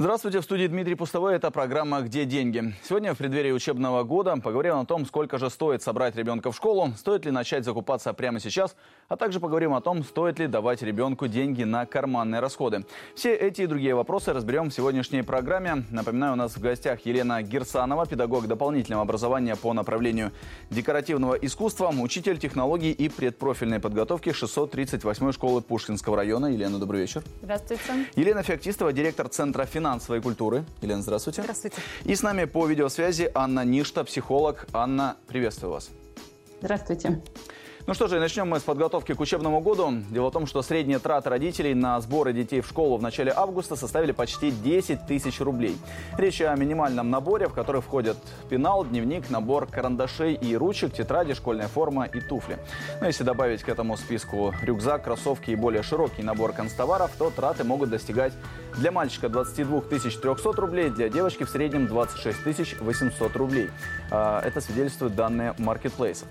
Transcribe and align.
Здравствуйте, 0.00 0.40
в 0.40 0.42
студии 0.42 0.66
Дмитрий 0.66 0.96
Пустовой. 0.96 1.36
Это 1.36 1.52
программа 1.52 2.00
«Где 2.00 2.24
деньги?». 2.24 2.74
Сегодня 2.82 3.14
в 3.14 3.18
преддверии 3.18 3.52
учебного 3.52 4.02
года 4.02 4.34
поговорим 4.42 4.78
о 4.78 4.84
том, 4.84 5.06
сколько 5.06 5.38
же 5.38 5.48
стоит 5.50 5.84
собрать 5.84 6.16
ребенка 6.16 6.50
в 6.50 6.56
школу, 6.56 6.88
стоит 6.96 7.24
ли 7.26 7.30
начать 7.30 7.64
закупаться 7.64 8.12
прямо 8.12 8.40
сейчас, 8.40 8.74
а 9.06 9.16
также 9.16 9.38
поговорим 9.38 9.72
о 9.72 9.80
том, 9.80 10.02
стоит 10.02 10.40
ли 10.40 10.48
давать 10.48 10.82
ребенку 10.82 11.28
деньги 11.28 11.62
на 11.62 11.86
карманные 11.86 12.40
расходы. 12.40 12.84
Все 13.14 13.36
эти 13.36 13.62
и 13.62 13.66
другие 13.66 13.94
вопросы 13.94 14.32
разберем 14.32 14.70
в 14.70 14.74
сегодняшней 14.74 15.22
программе. 15.22 15.84
Напоминаю, 15.92 16.32
у 16.32 16.36
нас 16.36 16.56
в 16.56 16.60
гостях 16.60 17.06
Елена 17.06 17.40
Герсанова, 17.44 18.04
педагог 18.04 18.48
дополнительного 18.48 19.04
образования 19.04 19.54
по 19.54 19.72
направлению 19.74 20.32
декоративного 20.70 21.34
искусства, 21.34 21.94
учитель 21.96 22.38
технологий 22.38 22.90
и 22.90 23.08
предпрофильной 23.08 23.78
подготовки 23.78 24.32
638 24.32 25.30
школы 25.30 25.62
Пушкинского 25.62 26.16
района. 26.16 26.46
Елена, 26.46 26.80
добрый 26.80 27.02
вечер. 27.02 27.22
Здравствуйте. 27.42 28.06
Елена 28.16 28.42
Феоктистова, 28.42 28.92
директор 28.92 29.28
Центра 29.28 29.64
финансовой 29.84 30.22
культуры. 30.22 30.64
Елена, 30.80 31.02
здравствуйте. 31.02 31.42
Здравствуйте. 31.42 31.76
И 32.04 32.14
с 32.14 32.22
нами 32.22 32.46
по 32.46 32.66
видеосвязи 32.66 33.30
Анна 33.34 33.66
Ништа, 33.66 34.02
психолог. 34.04 34.66
Анна, 34.72 35.16
приветствую 35.26 35.72
вас. 35.72 35.90
Здравствуйте. 36.62 37.20
Ну 37.86 37.92
что 37.92 38.08
же, 38.08 38.18
начнем 38.18 38.48
мы 38.48 38.60
с 38.60 38.62
подготовки 38.62 39.12
к 39.12 39.20
учебному 39.20 39.60
году. 39.60 39.92
Дело 40.08 40.30
в 40.30 40.32
том, 40.32 40.46
что 40.46 40.62
средняя 40.62 40.98
трата 40.98 41.28
родителей 41.28 41.74
на 41.74 42.00
сборы 42.00 42.32
детей 42.32 42.62
в 42.62 42.66
школу 42.66 42.96
в 42.96 43.02
начале 43.02 43.30
августа 43.30 43.76
составили 43.76 44.12
почти 44.12 44.50
10 44.50 45.06
тысяч 45.06 45.38
рублей. 45.38 45.76
Речь 46.16 46.40
о 46.40 46.56
минимальном 46.56 47.10
наборе, 47.10 47.46
в 47.46 47.52
который 47.52 47.82
входят 47.82 48.16
пенал, 48.48 48.86
дневник, 48.86 49.28
набор 49.28 49.66
карандашей 49.66 50.32
и 50.32 50.56
ручек, 50.56 50.94
тетради, 50.94 51.34
школьная 51.34 51.68
форма 51.68 52.06
и 52.06 52.22
туфли. 52.22 52.56
Ну, 53.02 53.06
если 53.06 53.22
добавить 53.22 53.62
к 53.62 53.68
этому 53.68 53.98
списку 53.98 54.54
рюкзак, 54.62 55.04
кроссовки 55.04 55.50
и 55.50 55.54
более 55.54 55.82
широкий 55.82 56.22
набор 56.22 56.54
констоваров, 56.54 57.10
то 57.18 57.28
траты 57.28 57.64
могут 57.64 57.90
достигать 57.90 58.32
для 58.78 58.92
мальчика 58.92 59.28
22 59.28 59.82
300 59.82 60.52
рублей, 60.52 60.88
для 60.88 61.10
девочки 61.10 61.42
в 61.42 61.50
среднем 61.50 61.86
26 61.86 62.80
800 62.80 63.36
рублей. 63.36 63.68
А, 64.10 64.40
это 64.40 64.62
свидетельствуют 64.62 65.14
данные 65.14 65.54
маркетплейсов. 65.58 66.28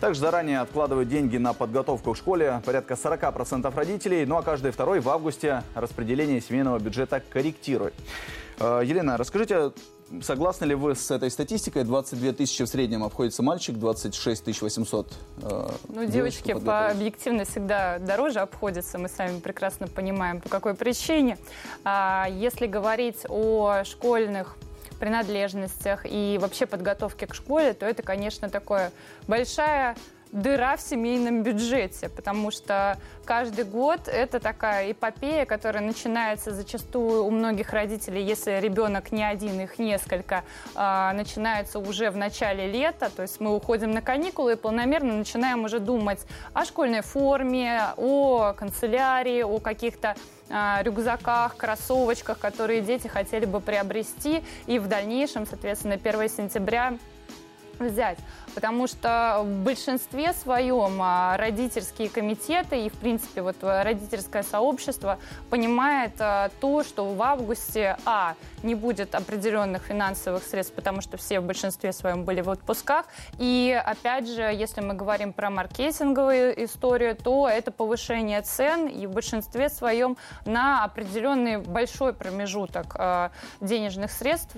Также 0.00 0.20
заранее 0.20 0.60
откладывают 0.60 0.93
деньги 1.02 1.36
на 1.36 1.52
подготовку 1.52 2.12
к 2.12 2.16
школе 2.16 2.62
порядка 2.64 2.94
40% 2.94 3.74
родителей, 3.74 4.24
ну 4.24 4.36
а 4.36 4.42
каждый 4.42 4.70
второй 4.70 5.00
в 5.00 5.08
августе 5.08 5.62
распределение 5.74 6.40
семейного 6.40 6.78
бюджета 6.78 7.22
корректирует. 7.28 7.94
А, 8.58 8.80
Елена, 8.80 9.16
расскажите, 9.16 9.72
согласны 10.22 10.66
ли 10.66 10.74
вы 10.74 10.94
с 10.94 11.10
этой 11.10 11.30
статистикой? 11.30 11.84
22 11.84 12.32
тысячи 12.32 12.62
в 12.64 12.68
среднем 12.68 13.02
обходится 13.02 13.42
мальчик, 13.42 13.76
26 13.76 14.62
800 14.62 15.12
э, 15.42 15.68
Ну, 15.88 16.04
девочки 16.04 16.54
по 16.54 16.88
объективно 16.88 17.44
всегда 17.44 17.98
дороже 17.98 18.40
обходятся. 18.40 18.98
Мы 18.98 19.08
сами 19.08 19.40
прекрасно 19.40 19.88
понимаем, 19.88 20.40
по 20.40 20.48
какой 20.48 20.74
причине. 20.74 21.38
А, 21.84 22.26
если 22.30 22.66
говорить 22.66 23.26
о 23.28 23.82
школьных 23.84 24.56
принадлежностях 24.98 26.06
и 26.06 26.38
вообще 26.40 26.66
подготовке 26.66 27.26
к 27.26 27.34
школе, 27.34 27.74
то 27.74 27.84
это, 27.84 28.02
конечно, 28.02 28.48
такое 28.48 28.92
большая 29.26 29.96
дыра 30.34 30.76
в 30.76 30.80
семейном 30.80 31.44
бюджете, 31.44 32.08
потому 32.08 32.50
что 32.50 32.98
каждый 33.24 33.64
год 33.64 34.08
это 34.08 34.40
такая 34.40 34.90
эпопея, 34.90 35.46
которая 35.46 35.82
начинается 35.82 36.50
зачастую 36.52 37.24
у 37.24 37.30
многих 37.30 37.72
родителей, 37.72 38.22
если 38.22 38.58
ребенок 38.60 39.12
не 39.12 39.22
один, 39.22 39.60
их 39.60 39.78
несколько, 39.78 40.42
а, 40.74 41.12
начинается 41.12 41.78
уже 41.78 42.10
в 42.10 42.16
начале 42.16 42.66
лета, 42.66 43.10
то 43.14 43.22
есть 43.22 43.40
мы 43.40 43.54
уходим 43.54 43.92
на 43.92 44.02
каникулы 44.02 44.54
и 44.54 44.56
полномерно 44.56 45.14
начинаем 45.14 45.64
уже 45.64 45.78
думать 45.78 46.26
о 46.52 46.64
школьной 46.64 47.02
форме, 47.02 47.80
о 47.96 48.54
канцелярии, 48.54 49.42
о 49.42 49.60
каких-то 49.60 50.16
а, 50.50 50.82
рюкзаках, 50.82 51.56
кроссовочках, 51.56 52.40
которые 52.40 52.80
дети 52.80 53.06
хотели 53.06 53.44
бы 53.44 53.60
приобрести, 53.60 54.42
и 54.66 54.80
в 54.80 54.88
дальнейшем, 54.88 55.46
соответственно, 55.46 55.94
1 55.94 56.28
сентября 56.28 56.98
взять. 57.80 58.18
Потому 58.54 58.86
что 58.86 59.40
в 59.42 59.64
большинстве 59.64 60.32
своем 60.32 61.00
а, 61.00 61.36
родительские 61.36 62.08
комитеты 62.08 62.86
и, 62.86 62.88
в 62.88 62.94
принципе, 62.94 63.42
вот 63.42 63.56
родительское 63.60 64.42
сообщество 64.42 65.18
понимает 65.50 66.12
а, 66.20 66.50
то, 66.60 66.84
что 66.84 67.06
в 67.06 67.22
августе, 67.22 67.96
а, 68.04 68.34
не 68.62 68.74
будет 68.74 69.14
определенных 69.14 69.82
финансовых 69.82 70.42
средств, 70.44 70.74
потому 70.74 71.00
что 71.00 71.16
все 71.16 71.40
в 71.40 71.44
большинстве 71.44 71.92
своем 71.92 72.24
были 72.24 72.40
в 72.40 72.50
отпусках, 72.50 73.06
и, 73.38 73.80
опять 73.84 74.28
же, 74.28 74.42
если 74.42 74.80
мы 74.80 74.94
говорим 74.94 75.32
про 75.32 75.50
маркетинговую 75.50 76.64
историю, 76.64 77.16
то 77.16 77.48
это 77.48 77.70
повышение 77.70 78.42
цен 78.42 78.86
и 78.86 79.06
в 79.06 79.10
большинстве 79.10 79.68
своем 79.68 80.16
на 80.44 80.84
определенный 80.84 81.58
большой 81.58 82.12
промежуток 82.12 82.94
а, 82.96 83.30
денежных 83.60 84.12
средств 84.12 84.56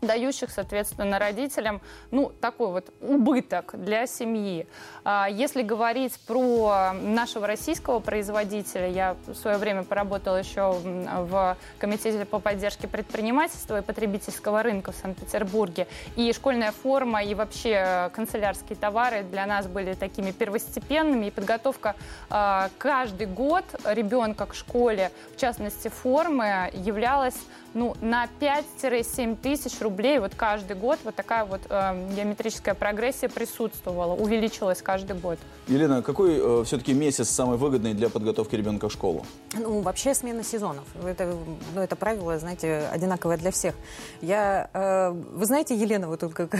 дающих, 0.00 0.50
соответственно, 0.50 1.18
родителям, 1.18 1.80
ну, 2.10 2.28
такой 2.28 2.68
вот 2.68 2.92
убыток 3.00 3.74
для 3.74 4.06
семьи. 4.06 4.66
А, 5.04 5.26
если 5.30 5.62
говорить 5.62 6.18
про 6.26 6.92
нашего 6.92 7.46
российского 7.46 8.00
производителя, 8.00 8.88
я 8.88 9.16
в 9.26 9.34
свое 9.34 9.56
время 9.56 9.84
поработала 9.84 10.36
еще 10.36 10.72
в 10.72 11.56
Комитете 11.78 12.24
по 12.24 12.38
поддержке 12.38 12.88
предпринимательства 12.88 13.78
и 13.78 13.82
потребительского 13.82 14.62
рынка 14.62 14.92
в 14.92 14.96
Санкт-Петербурге, 14.96 15.86
и 16.16 16.32
школьная 16.32 16.72
форма, 16.72 17.24
и 17.24 17.34
вообще 17.34 18.10
канцелярские 18.14 18.76
товары 18.76 19.22
для 19.22 19.46
нас 19.46 19.66
были 19.66 19.94
такими 19.94 20.30
первостепенными, 20.30 21.26
и 21.26 21.30
подготовка 21.30 21.96
а, 22.28 22.68
каждый 22.78 23.26
год 23.26 23.64
ребенка 23.84 24.46
к 24.46 24.54
школе, 24.54 25.10
в 25.34 25.40
частности, 25.40 25.88
формы, 25.88 26.70
являлась 26.74 27.36
ну, 27.74 27.94
на 28.00 28.26
5-7 28.40 29.36
тысяч 29.36 29.80
рублей 29.80 29.85
вот 29.90 30.34
каждый 30.34 30.76
год 30.76 30.98
вот 31.04 31.14
такая 31.14 31.44
вот 31.44 31.60
э, 31.68 32.14
геометрическая 32.14 32.74
прогрессия 32.74 33.28
присутствовала, 33.28 34.14
увеличилась 34.14 34.82
каждый 34.82 35.16
год. 35.16 35.38
Елена, 35.68 36.02
какой 36.02 36.38
э, 36.38 36.64
все-таки 36.64 36.94
месяц 36.94 37.28
самый 37.28 37.58
выгодный 37.58 37.94
для 37.94 38.08
подготовки 38.08 38.56
ребенка 38.56 38.88
в 38.88 38.92
школу? 38.92 39.24
Ну, 39.54 39.80
вообще 39.80 40.14
смена 40.14 40.42
сезонов. 40.42 40.84
Это, 41.04 41.34
ну, 41.74 41.80
это 41.80 41.96
правило, 41.96 42.38
знаете, 42.38 42.88
одинаковое 42.92 43.36
для 43.36 43.50
всех. 43.50 43.74
Я, 44.22 44.70
э, 44.72 45.10
вы 45.10 45.44
знаете, 45.44 45.74
Елена, 45.76 46.08
вот 46.08 46.20
тут 46.20 46.34
как, 46.34 46.50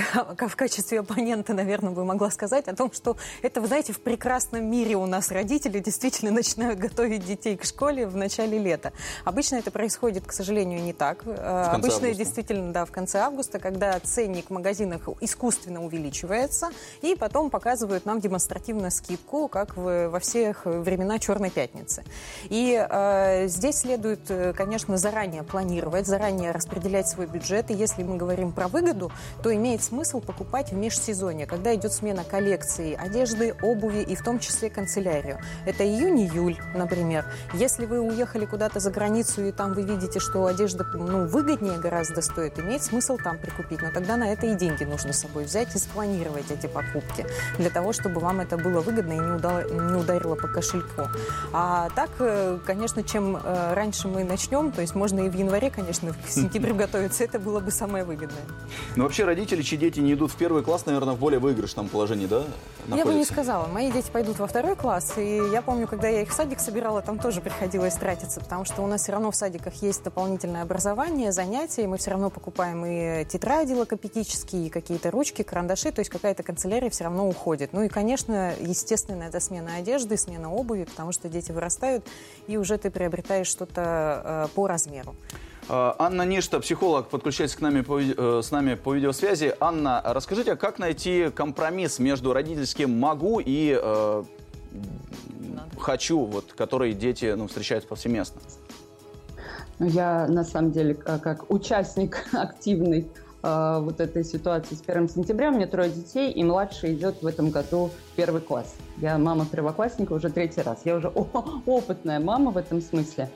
в 0.49 0.57
качестве 0.57 1.01
оппонента, 1.01 1.55
наверное, 1.55 1.93
бы 1.93 2.05
могла 2.05 2.31
сказать 2.31 2.69
о 2.69 2.77
том, 2.77 2.93
что 2.93 3.17
это, 3.43 3.61
вы 3.61 3.67
знаете, 3.67 3.93
в 3.93 4.01
прекрасном 4.01 4.71
мире 4.71 4.97
у 4.97 5.07
нас 5.07 5.31
родители 5.31 5.79
действительно 5.79 6.31
начинают 6.31 6.79
готовить 6.79 7.25
детей 7.25 7.57
к 7.57 7.65
школе 7.65 8.07
в 8.07 8.17
начале 8.17 8.59
лета. 8.59 8.93
Обычно 9.25 9.57
это 9.57 9.71
происходит, 9.71 10.27
к 10.27 10.33
сожалению, 10.33 10.83
не 10.83 10.93
так 10.93 11.07
так. 11.07 11.23
Э, 11.27 11.71
обычно 11.75 11.97
августа. 11.97 12.15
действительно, 12.15 12.73
да, 12.73 12.85
в 12.85 12.91
конце 12.91 13.16
августа, 13.19 13.59
когда 13.59 13.99
ценник 14.01 14.47
в 14.47 14.51
магазинах 14.51 15.09
искусственно 15.21 15.85
увеличивается, 15.85 16.71
и 17.03 17.15
потом 17.15 17.51
показывают 17.51 18.07
нам 18.07 18.21
демонстративно 18.21 18.91
скидку, 18.91 19.49
как 19.49 19.77
в, 19.77 20.09
во 20.09 20.21
всех 20.21 20.65
времена 20.65 21.19
Черной 21.19 21.51
пятницы. 21.51 22.05
И 22.45 22.77
э, 22.77 23.49
здесь 23.49 23.79
следует, 23.79 24.31
э, 24.31 24.53
конечно, 24.53 24.97
заранее 24.97 25.43
планировать, 25.43 26.07
заранее 26.07 26.51
распределять 26.51 27.09
свой 27.09 27.27
бюджет. 27.27 27.71
И 27.71 27.75
если 27.75 28.03
мы 28.03 28.17
говорим 28.17 28.53
про 28.53 28.69
выгоду, 28.69 29.13
то 29.43 29.55
имеет 29.55 29.83
смысл 29.83 30.21
покупать 30.21 30.73
в 30.73 30.77
межсезонье, 30.77 31.47
когда 31.47 31.75
идет 31.75 31.93
смена 31.93 32.25
коллекции 32.25 32.95
одежды, 32.95 33.55
обуви 33.63 34.01
и 34.03 34.15
в 34.15 34.23
том 34.23 34.39
числе 34.39 34.71
канцелярию. 34.71 35.39
Это 35.65 35.85
июнь-июль, 35.85 36.59
например. 36.75 37.25
Если 37.55 37.87
вы 37.87 38.01
уехали 38.01 38.45
куда-то 38.47 38.81
за 38.81 38.91
границу 38.91 39.47
и 39.47 39.53
там 39.53 39.73
вы 39.73 39.83
видите, 39.83 40.19
что 40.21 40.47
одежда 40.47 40.85
ну, 40.95 41.27
выгоднее 41.27 41.79
гораздо 41.79 42.23
стоит, 42.23 42.59
имеет 42.59 42.83
смысл 42.83 43.06
там 43.17 43.39
прикупить. 43.39 43.81
Но 43.83 43.91
тогда 43.93 44.17
на 44.17 44.33
это 44.33 44.47
и 44.47 44.55
деньги 44.55 44.85
нужно 44.85 45.13
с 45.13 45.21
собой 45.21 45.45
взять 45.45 45.75
и 45.75 45.79
спланировать 45.79 46.51
эти 46.51 46.67
покупки, 46.67 47.27
для 47.59 47.71
того, 47.71 47.93
чтобы 47.93 48.21
вам 48.21 48.41
это 48.41 48.57
было 48.57 48.81
выгодно 48.81 49.13
и 49.13 49.19
не, 49.19 49.37
удало, 49.37 49.63
не 49.63 49.95
ударило 49.95 50.35
по 50.35 50.49
кошельку. 50.49 51.09
А 51.53 51.89
так, 51.95 52.11
э, 52.19 52.59
конечно, 52.67 53.03
чем 53.03 53.37
э, 53.37 53.75
раньше 53.75 54.09
мы 54.09 54.25
начнем, 54.25 54.73
то 54.73 54.81
есть 54.81 54.95
можно 54.95 55.21
и 55.21 55.29
в 55.29 55.35
январе, 55.35 55.71
конечно, 55.71 56.13
в 56.27 56.31
сентябре 56.31 56.73
готовиться, 56.75 57.23
это 57.23 57.39
было 57.39 57.61
бы 57.61 57.71
самое 57.71 58.05
выгодное. 58.05 58.43
Ну, 58.97 59.05
вообще 59.05 59.25
родители, 59.25 59.63
чьи 59.63 59.79
дети 59.79 60.01
не 60.01 60.15
идут 60.15 60.33
в 60.33 60.37
первый 60.37 60.63
класс, 60.63 60.87
наверное, 60.87 61.15
в 61.15 61.19
более 61.19 61.39
выигрышном 61.39 61.89
положении, 61.89 62.27
да? 62.27 62.43
Находятся? 62.87 62.97
Я 62.97 63.05
бы 63.05 63.15
не 63.15 63.25
сказала. 63.25 63.67
Мои 63.67 63.91
дети 63.91 64.11
пойдут 64.11 64.39
во 64.39 64.47
второй 64.47 64.77
класс, 64.77 65.15
и 65.17 65.41
я 65.53 65.63
помню, 65.63 65.87
когда 65.87 66.09
я 66.09 66.23
их 66.23 66.31
в 66.31 66.33
садик 66.33 66.61
собирала, 66.61 67.03
там 67.03 67.19
тоже 67.19 67.41
приходилось 67.41 67.95
тратиться, 67.95 68.41
потому 68.41 68.65
что 68.65 68.83
у 68.83 68.87
нас 68.87 69.03
все 69.03 69.13
равно 69.13 69.31
в 69.31 69.37
садиках 69.37 69.75
есть 69.83 70.03
дополнительное 70.05 70.63
образование, 70.63 71.33
занятия, 71.33 71.85
и 71.85 71.87
мы 71.87 71.99
все 71.99 72.11
равно 72.13 72.31
покупаем 72.31 72.85
и 72.87 72.96
и 72.97 73.25
тетради 73.25 73.73
логопедические, 73.73 74.67
и 74.67 74.71
какие-то 74.71 75.11
ручки, 75.11 75.43
карандаши, 75.43 75.93
то 75.93 76.01
есть 76.01 76.11
какая-то 76.11 76.43
канцелярия 76.43 76.91
все 76.91 77.05
равно 77.05 77.29
уходит. 77.29 77.73
Ну 77.73 77.83
и, 77.83 77.89
конечно, 77.89 78.55
естественно, 78.61 79.25
это 79.25 79.41
смена 79.41 79.77
одежды, 79.77 80.17
смена 80.17 80.53
обуви, 80.53 80.85
потому 80.85 81.13
что 81.13 81.29
дети 81.29 81.53
вырастают, 81.53 82.05
и 82.47 82.57
уже 82.57 82.79
ты 82.79 82.91
приобретаешь 82.91 83.49
что-то 83.49 84.23
э, 84.25 84.55
по 84.55 84.67
размеру. 84.67 85.15
А, 85.69 85.97
Анна 85.99 86.23
Ништа, 86.23 86.61
психолог, 86.61 87.09
подключается 87.09 87.59
к 87.59 87.61
нами 87.61 87.81
по, 87.81 88.01
э, 88.01 88.41
с 88.43 88.51
нами 88.51 88.75
по 88.75 88.95
видеосвязи. 88.95 89.55
Анна, 89.61 90.01
расскажите, 90.05 90.53
а 90.53 90.57
как 90.57 90.79
найти 90.79 91.31
компромисс 91.35 91.99
между 91.99 92.33
родительским 92.33 92.99
«могу» 92.99 93.41
и 93.45 93.79
э, 93.81 94.25
«хочу», 95.79 96.25
вот, 96.25 96.53
которые 96.53 96.95
дети 96.95 97.35
ну, 97.37 97.49
встречают 97.49 97.89
повсеместно? 97.89 98.41
Ну, 99.79 99.87
я, 99.87 100.27
на 100.27 100.45
самом 100.45 100.73
деле, 100.73 100.95
как 100.95 101.51
участник 101.51 102.25
активный 102.33 103.09
э, 103.43 103.79
вот 103.81 104.01
этой 104.01 104.25
ситуации 104.25 104.75
с 104.75 104.83
1 104.87 105.09
сентября, 105.09 105.51
у 105.51 105.55
меня 105.55 105.67
трое 105.67 105.91
детей, 105.91 106.33
и 106.33 106.43
младший 106.43 106.95
идет 106.95 107.23
в 107.23 107.27
этом 107.27 107.51
году 107.51 107.91
в 108.13 108.17
первый 108.17 108.41
класс. 108.41 108.75
Я 108.97 109.19
мама 109.19 109.45
первоклассника 109.45 110.15
уже 110.15 110.31
третий 110.31 110.63
раз. 110.63 110.81
Я 110.85 110.97
уже 110.97 111.09
опытная 111.67 112.21
мама 112.21 112.51
в 112.51 112.57
этом 112.57 112.81
смысле. 112.81 113.29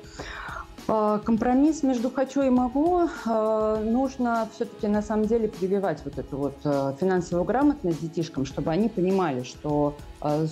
А, 0.88 1.18
компромисс 1.18 1.82
между 1.82 2.10
«хочу» 2.10 2.42
и 2.42 2.50
«могу» 2.50 3.08
а, 3.26 3.80
нужно 3.80 4.48
все-таки 4.54 4.88
на 4.88 5.02
самом 5.02 5.26
деле 5.26 5.48
прививать 5.48 6.00
вот 6.04 6.18
эту 6.18 6.36
вот 6.36 6.54
а, 6.64 6.94
финансовую 7.00 7.44
грамотность 7.44 8.00
детишкам, 8.00 8.44
чтобы 8.44 8.70
они 8.70 8.88
понимали, 8.88 9.42
что 9.42 9.94
э, 10.22 10.46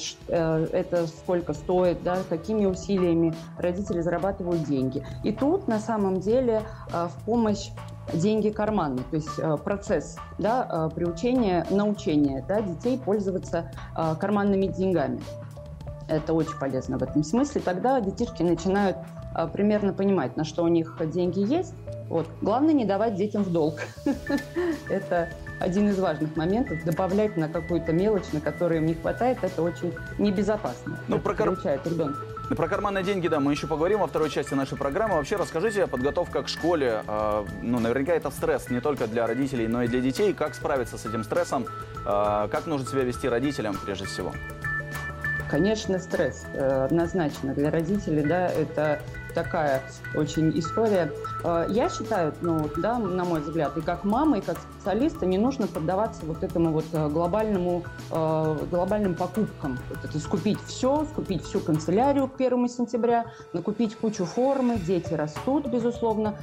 это 0.73 1.07
сколько 1.07 1.53
стоит, 1.53 2.03
да, 2.03 2.19
какими 2.29 2.67
усилиями 2.67 3.35
родители 3.59 4.01
зарабатывают 4.01 4.65
деньги. 4.65 5.05
И 5.25 5.33
тут 5.33 5.69
на 5.69 5.79
самом 5.79 6.21
деле 6.21 6.63
в 6.91 7.13
помощь 7.25 7.71
деньги 8.15 8.49
карманные, 8.49 9.05
то 9.11 9.17
есть 9.17 9.63
процесс 9.65 10.17
да, 10.39 10.91
приучения, 10.95 11.67
научения 11.71 12.45
да, 12.49 12.63
детей 12.63 12.99
пользоваться 12.99 13.71
карманными 13.95 14.67
деньгами. 14.67 15.21
Это 16.09 16.33
очень 16.33 16.59
полезно 16.59 16.99
в 16.99 17.03
этом 17.03 17.23
смысле. 17.23 17.61
Тогда 17.61 18.01
детишки 18.01 18.43
начинают 18.43 18.97
примерно 19.53 19.93
понимать, 19.93 20.37
на 20.37 20.45
что 20.45 20.63
у 20.65 20.69
них 20.69 20.99
деньги 21.13 21.41
есть. 21.41 21.75
Вот. 22.09 22.27
Главное 22.41 22.73
не 22.73 22.85
давать 22.85 23.15
детям 23.15 23.43
в 23.43 23.53
долг. 23.53 23.81
Это 24.89 25.29
один 25.61 25.89
из 25.89 25.99
важных 25.99 26.37
моментов. 26.37 26.83
Добавлять 26.85 27.37
на 27.37 27.49
какую-то 27.49 27.93
мелочь, 27.93 28.33
на 28.33 28.41
которую 28.41 28.79
им 28.79 28.87
не 28.87 28.95
хватает, 28.95 29.39
это 29.43 29.63
очень 29.63 29.93
небезопасно. 30.19 30.99
Ну, 31.09 31.19
про, 31.19 31.35
кар... 31.35 31.51
ребенка. 31.51 32.19
Про 32.49 32.69
карманные 32.69 33.05
деньги, 33.05 33.29
да, 33.29 33.41
мы 33.41 33.53
еще 33.53 33.67
поговорим 33.67 34.01
во 34.01 34.07
второй 34.07 34.31
части 34.31 34.55
нашей 34.55 34.79
программы. 34.79 35.17
Вообще 35.17 35.37
расскажите, 35.37 35.87
подготовка 35.87 36.43
к 36.43 36.49
школе, 36.49 37.03
э, 37.07 37.45
ну, 37.63 37.79
наверняка 37.79 38.15
это 38.15 38.31
стресс 38.31 38.71
не 38.71 38.81
только 38.81 39.07
для 39.07 39.27
родителей, 39.27 39.69
но 39.69 39.83
и 39.83 39.89
для 39.89 40.01
детей. 40.01 40.33
Как 40.33 40.55
справиться 40.55 40.97
с 40.97 41.05
этим 41.05 41.25
стрессом? 41.25 41.67
Э, 42.07 42.49
как 42.51 42.67
нужно 42.67 42.89
себя 42.89 43.03
вести 43.03 43.29
родителям, 43.29 43.77
прежде 43.85 44.07
всего? 44.07 44.33
Конечно, 45.49 45.99
стресс. 45.99 46.45
Э, 46.53 46.85
однозначно 46.85 47.55
для 47.55 47.71
родителей, 47.71 48.23
да, 48.23 48.49
это 48.49 49.01
такая 49.35 49.83
очень 50.15 50.57
история. 50.59 51.11
Э, 51.43 51.67
я 51.71 51.89
считаю, 51.89 52.35
ну, 52.43 52.71
да, 52.77 52.99
на 52.99 53.25
мой 53.25 53.41
взгляд, 53.41 53.77
и 53.77 53.81
как 53.81 54.05
мама, 54.05 54.39
и 54.39 54.41
как 54.43 54.59
специалиста 54.89 55.27
не 55.27 55.37
нужно 55.37 55.67
поддаваться 55.67 56.25
вот 56.25 56.43
этому 56.43 56.73
вот 56.73 56.87
э, 56.95 57.09
глобальному, 57.09 57.85
э, 58.11 58.57
глобальным 58.71 59.15
покупкам. 59.15 59.79
Вот 59.91 60.03
это 60.03 60.19
скупить 60.19 60.59
все, 60.67 61.05
скупить 61.05 61.43
всю 61.43 61.61
канцелярию 61.61 62.27
к 62.27 62.39
первому 62.39 62.69
сентября, 62.69 63.27
накупить 63.53 63.97
кучу 63.97 64.25
формы, 64.25 64.79
дети 64.79 65.13
растут, 65.13 65.67
безусловно. 65.67 66.37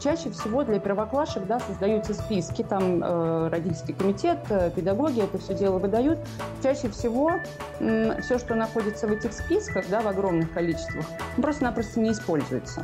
Чаще 0.00 0.30
всего 0.30 0.64
для 0.64 0.78
первоклашек, 0.78 1.46
да, 1.46 1.60
создаются 1.60 2.14
списки, 2.14 2.62
там 2.62 3.02
родительский 3.50 3.94
комитет, 3.94 4.38
педагоги 4.74 5.20
это 5.20 5.38
все 5.38 5.54
дело 5.54 5.78
выдают. 5.78 6.18
Чаще 6.62 6.88
всего 6.88 7.32
все, 7.78 8.38
что 8.38 8.54
находится 8.54 9.06
в 9.06 9.12
этих 9.12 9.32
списках, 9.32 9.84
да, 9.90 10.00
в 10.00 10.08
огромных 10.08 10.52
количествах, 10.52 11.04
просто-напросто 11.36 12.00
не 12.00 12.12
используется. 12.12 12.82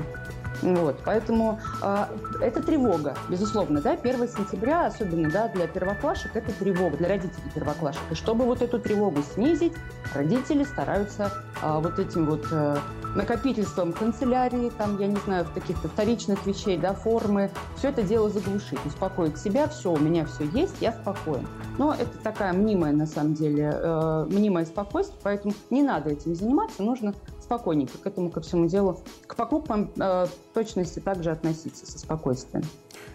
Вот, 0.63 0.97
поэтому 1.05 1.61
э, 1.83 2.07
это 2.41 2.63
тревога, 2.63 3.15
безусловно, 3.29 3.81
да, 3.81 3.93
1 3.93 4.29
сентября, 4.29 4.87
особенно, 4.87 5.31
да, 5.31 5.49
для 5.49 5.67
первоклашек, 5.67 6.35
это 6.35 6.53
тревога, 6.53 6.97
для 6.97 7.09
родителей 7.09 7.51
первоклашек. 7.55 8.03
И 8.11 8.15
чтобы 8.15 8.45
вот 8.45 8.63
эту 8.63 8.79
тревогу 8.79 9.23
снизить, 9.23 9.75
родители 10.15 10.65
стараются 10.65 11.31
э, 11.63 11.81
вот 11.81 11.99
этим 11.99 12.27
вот 12.27 12.47
э, 12.51 12.77
накопительством 13.15 13.93
канцелярии, 13.93 14.71
там, 14.77 14.99
я 14.99 15.07
не 15.07 15.17
знаю, 15.17 15.47
каких-то 15.55 15.89
вторичных 15.89 16.45
вещей, 16.47 16.77
да, 16.77 16.93
формы, 16.93 17.51
все 17.77 17.89
это 17.89 18.03
дело 18.03 18.29
заглушить, 18.29 18.85
успокоить 18.85 19.39
себя, 19.39 19.69
все, 19.69 19.93
у 19.93 19.99
меня 19.99 20.27
все 20.27 20.45
есть, 20.47 20.77
я 20.81 20.93
спокоен. 20.93 21.47
Но 21.79 21.95
это 21.95 22.19
такая 22.23 22.53
мнимая, 22.53 22.93
на 22.93 23.07
самом 23.07 23.35
деле, 23.35 23.73
э, 23.75 24.27
мнимое 24.31 24.65
спокойствие, 24.65 25.21
поэтому 25.23 25.55
не 25.71 25.83
надо 25.83 26.11
этим 26.11 26.35
заниматься, 26.35 26.83
нужно 26.83 27.15
спокойненько 27.49 27.97
к 27.97 28.07
этому, 28.07 28.31
ко 28.31 28.43
всему 28.43 28.67
делу, 28.67 29.01
к 29.27 29.35
покупкам 29.35 29.91
э, 29.99 30.27
точности 30.53 31.01
также 31.01 31.31
относиться 31.31 31.87
со 31.87 31.99
спокойствием. 31.99 32.63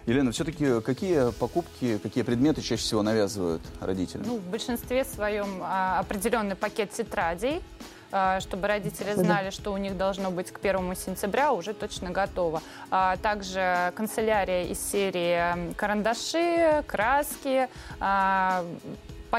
Елена, 0.06 0.32
все-таки 0.32 0.80
какие 0.80 1.30
покупки, 1.30 1.98
какие 1.98 2.24
предметы 2.24 2.60
чаще 2.60 2.82
всего 2.82 3.02
навязывают 3.02 3.62
родители? 3.80 4.22
Ну, 4.26 4.38
в 4.38 4.50
большинстве 4.50 5.04
своем 5.04 5.60
а, 5.62 6.00
определенный 6.00 6.56
пакет 6.56 6.90
тетрадей, 6.90 7.62
а, 8.10 8.40
чтобы 8.40 8.66
родители 8.66 9.14
знали, 9.14 9.50
что 9.50 9.72
у 9.72 9.76
них 9.76 9.96
должно 9.96 10.32
быть 10.32 10.50
к 10.50 10.58
первому 10.58 10.96
сентября 10.96 11.52
уже 11.52 11.72
точно 11.72 12.10
готово. 12.10 12.60
А 12.90 13.16
также 13.18 13.92
канцелярия 13.94 14.64
из 14.64 14.80
серии 14.80 15.72
карандаши, 15.74 16.82
краски, 16.86 17.68
а, 18.00 18.64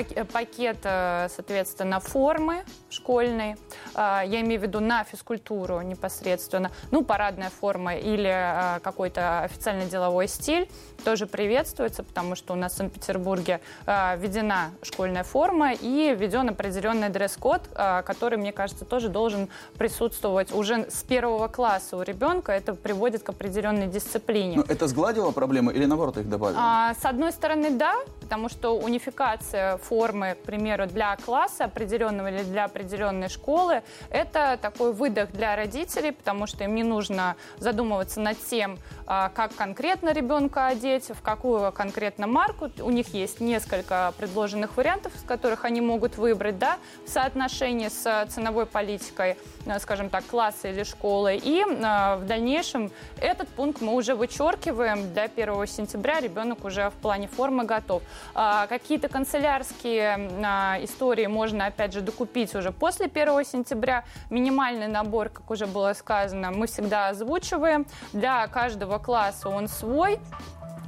пакет, 0.04 0.78
э, 0.84 1.28
соответственно, 1.30 2.00
формы 2.00 2.64
школьной, 2.96 3.56
а, 3.94 4.24
я 4.26 4.42
имею 4.42 4.60
в 4.60 4.64
виду 4.64 4.80
на 4.80 5.04
физкультуру 5.04 5.82
непосредственно, 5.82 6.72
ну, 6.92 7.04
парадная 7.04 7.50
форма 7.50 7.96
или 7.96 8.32
а, 8.32 8.80
какой-то 8.80 9.42
официальный 9.42 9.86
деловой 9.86 10.28
стиль 10.28 10.70
тоже 11.04 11.28
приветствуется, 11.28 12.04
потому 12.04 12.36
что 12.36 12.54
у 12.54 12.56
нас 12.56 12.74
в 12.74 12.78
Санкт-Петербурге 12.78 13.60
а, 13.86 14.16
введена 14.16 14.72
школьная 14.82 15.24
форма 15.24 15.74
и 15.74 16.16
введен 16.16 16.50
определенный 16.50 17.10
дресс-код, 17.10 17.62
который, 18.06 18.38
мне 18.38 18.52
кажется, 18.52 18.86
тоже 18.86 19.10
должен 19.10 19.50
присутствовать 19.78 20.52
уже 20.54 20.90
с 20.90 21.04
первого 21.04 21.48
класса 21.48 21.98
у 21.98 22.02
ребенка. 22.02 22.52
Это 22.52 22.74
приводит 22.74 23.24
к 23.24 23.30
определенной 23.30 23.88
дисциплине. 23.88 24.58
Но 24.58 24.64
ну, 24.68 24.74
это 24.74 24.88
сгладило 24.88 25.32
проблемы 25.32 25.74
или, 25.74 25.86
наоборот, 25.86 26.18
их 26.18 26.30
добавило? 26.30 26.94
с 27.00 27.06
одной 27.06 27.32
стороны, 27.32 27.72
да, 27.72 27.96
потому 28.26 28.50
что 28.50 28.76
унификация 28.76 29.78
формы, 29.78 30.36
к 30.42 30.46
примеру, 30.46 30.88
для 30.88 31.16
класса 31.16 31.66
определенного 31.66 32.32
или 32.32 32.42
для 32.42 32.66
определенной 32.66 33.30
школы, 33.30 33.84
это 34.10 34.58
такой 34.60 34.94
выдох 34.94 35.32
для 35.32 35.56
родителей, 35.56 36.12
потому 36.12 36.48
что 36.48 36.64
им 36.64 36.74
не 36.74 36.84
нужно 36.84 37.36
задумываться 37.60 38.20
над 38.20 38.38
тем, 38.50 38.80
а, 39.06 39.30
как 39.30 39.56
конкретно 39.56 40.12
ребенка 40.12 40.66
одеть, 40.68 41.10
в 41.10 41.22
какую 41.22 41.72
конкретно 41.72 42.26
марку. 42.26 42.72
У 42.80 42.90
них 42.90 43.14
есть 43.14 43.40
несколько 43.42 44.12
предложенных 44.18 44.76
вариантов, 44.76 45.16
из 45.16 45.22
которых 45.22 45.64
они 45.64 45.82
могут 45.82 46.18
выбрать, 46.18 46.58
да, 46.58 46.78
в 47.06 47.10
соотношении 47.10 47.90
с 47.90 48.26
ценовой 48.30 48.66
политикой, 48.66 49.38
э, 49.68 49.80
скажем 49.80 50.10
так, 50.10 50.26
класса 50.26 50.70
или 50.70 50.84
школы. 50.84 51.36
И 51.36 51.62
э, 51.62 52.16
в 52.16 52.26
дальнейшем 52.26 52.92
этот 53.22 53.48
пункт 53.50 53.82
мы 53.82 53.94
уже 53.94 54.16
вычеркиваем. 54.16 55.14
Для 55.14 55.26
1 55.26 55.68
сентября 55.68 56.20
ребенок 56.20 56.66
уже 56.66 56.90
в 56.90 56.94
плане 56.94 57.28
формы 57.28 57.66
готов. 57.66 58.02
А, 58.34 58.68
какие-то 58.68 59.08
канцелярские 59.10 60.30
а, 60.44 60.78
истории 60.82 61.28
можно, 61.28 61.68
опять 61.68 61.94
же, 61.94 62.02
докупить 62.02 62.56
уже 62.56 62.72
после 62.72 63.06
1 63.08 63.46
сентября. 63.46 64.04
Минимальный 64.30 64.88
набор, 64.88 65.30
как 65.30 65.50
уже 65.52 65.68
было 65.68 65.94
сказано, 65.94 66.52
мы 66.52 66.68
всегда 66.68 67.10
озвучиваем. 67.10 67.86
Для 68.14 68.48
каждого 68.48 68.98
класса 69.00 69.50
он 69.50 69.68
свой 69.68 70.20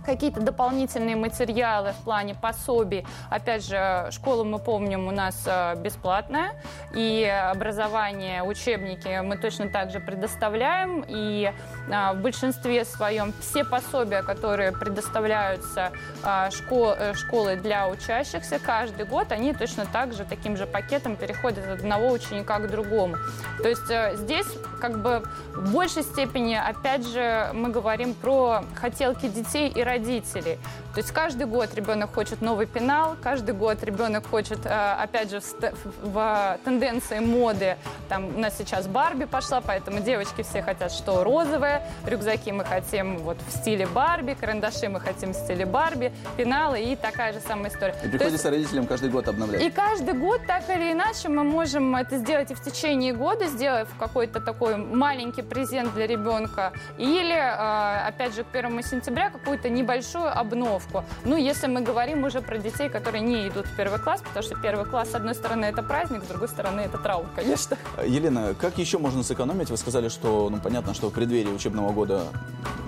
какие-то 0.08 0.40
дополнительные 0.40 1.18
материалы 1.18 1.92
в 1.92 2.04
плане 2.06 2.34
пособий. 2.34 3.06
Опять 3.30 3.68
же, 3.68 4.08
школа, 4.12 4.46
мы 4.46 4.58
помним, 4.58 5.08
у 5.08 5.12
нас 5.12 5.44
э, 5.46 5.76
бесплатная, 5.76 6.52
и 6.96 7.26
образование, 7.26 8.42
учебники 8.42 9.22
мы 9.22 9.38
точно 9.38 9.70
так 9.70 9.92
же 9.92 10.00
предоставляем, 10.00 11.04
и 11.06 11.52
э, 11.52 12.14
в 12.14 12.22
большинстве 12.22 12.86
своем 12.86 13.34
все 13.42 13.66
пособия, 13.66 14.24
которые 14.24 14.72
предоставляются 14.72 15.92
э, 16.24 16.52
школ, 16.52 16.94
школой 17.14 17.58
для 17.58 17.90
учащихся 17.90 18.60
каждый 18.60 19.06
год, 19.06 19.34
они 19.34 19.54
точно 19.54 19.86
так 19.86 20.14
же 20.14 20.24
таким 20.24 20.56
же 20.56 20.66
пакетом 20.66 21.18
переходят 21.18 21.66
от 21.68 21.80
одного 21.80 22.12
ученика 22.12 22.60
к 22.60 22.72
другому. 22.72 23.18
То 23.62 23.68
есть 23.68 24.20
здесь 24.20 24.48
как 24.80 25.02
бы 25.02 25.24
в 25.54 25.74
большей 25.74 26.04
степени, 26.04 26.56
опять 26.56 27.06
же, 27.06 27.50
мы 27.54 27.70
говорим 27.70 28.14
про 28.14 28.64
хотелки 28.76 29.28
детей 29.28 29.68
и 29.68 29.84
родителей 29.84 29.97
родителей. 29.98 30.58
То 30.98 31.02
есть 31.02 31.14
каждый 31.14 31.46
год 31.46 31.76
ребенок 31.76 32.12
хочет 32.12 32.42
новый 32.42 32.66
пенал, 32.66 33.18
каждый 33.22 33.54
год 33.54 33.84
ребенок 33.84 34.26
хочет, 34.28 34.66
э, 34.66 34.96
опять 35.00 35.30
же, 35.30 35.42
в, 35.42 35.54
в 36.02 36.58
тенденции 36.66 37.20
моды, 37.20 37.78
там 38.10 38.36
у 38.36 38.40
нас 38.40 38.58
сейчас 38.58 38.88
Барби 38.88 39.26
пошла, 39.26 39.62
поэтому 39.62 40.00
девочки 40.00 40.42
все 40.42 40.64
хотят 40.64 40.92
что 40.92 41.24
розовое, 41.24 41.84
рюкзаки 42.04 42.52
мы 42.52 42.66
хотим 42.66 43.20
вот 43.20 43.38
в 43.48 43.52
стиле 43.52 43.86
Барби, 43.86 44.34
карандаши 44.34 44.90
мы 44.90 45.00
хотим 45.00 45.34
в 45.34 45.36
стиле 45.36 45.68
Барби, 45.68 46.12
пеналы 46.36 46.82
и 46.82 46.96
такая 46.96 47.32
же 47.32 47.42
самая 47.42 47.70
история. 47.70 47.94
И 48.04 48.08
приходится 48.08 48.32
есть, 48.32 48.46
родителям 48.46 48.88
каждый 48.88 49.12
год 49.12 49.28
обновлять. 49.28 49.62
И 49.62 49.70
каждый 49.70 50.16
год 50.16 50.42
так 50.48 50.68
или 50.68 50.94
иначе 50.94 51.30
мы 51.30 51.44
можем 51.44 51.96
это 51.96 52.18
сделать 52.18 52.50
и 52.50 52.56
в 52.56 52.64
течение 52.64 53.14
года, 53.14 53.46
сделав 53.46 53.88
какой-то 54.00 54.42
такой 54.42 54.78
маленький 54.78 55.44
презент 55.44 55.94
для 55.94 56.08
ребенка, 56.08 56.74
или, 56.98 57.36
э, 57.36 58.08
опять 58.08 58.34
же, 58.34 58.44
к 58.44 58.48
первому 58.48 58.82
сентября 58.82 59.30
какую-то 59.30 59.70
небольшую 59.70 60.36
обновку. 60.36 60.87
Ну, 61.26 61.36
если 61.36 61.68
мы 61.68 61.82
говорим 61.82 62.24
уже 62.24 62.42
про 62.42 62.58
детей, 62.58 62.90
которые 62.90 63.22
не 63.22 63.48
идут 63.48 63.66
в 63.66 63.76
первый 63.76 64.00
класс, 64.00 64.22
потому 64.22 64.44
что 64.44 64.56
первый 64.56 64.86
класс, 64.86 65.12
с 65.12 65.16
одной 65.16 65.36
стороны, 65.36 65.66
это 65.66 65.84
праздник, 65.84 66.24
с 66.24 66.28
другой 66.28 66.48
стороны, 66.48 66.82
это 66.82 66.98
траур, 66.98 67.26
конечно. 67.36 67.78
Елена, 68.06 68.56
как 68.60 68.78
еще 68.78 68.98
можно 68.98 69.24
сэкономить? 69.24 69.70
Вы 69.70 69.78
сказали, 69.78 70.10
что, 70.10 70.50
ну, 70.50 70.60
понятно, 70.60 70.94
что 70.94 71.10
в 71.10 71.14
преддверии 71.14 71.52
учебного 71.52 71.92
года 71.92 72.24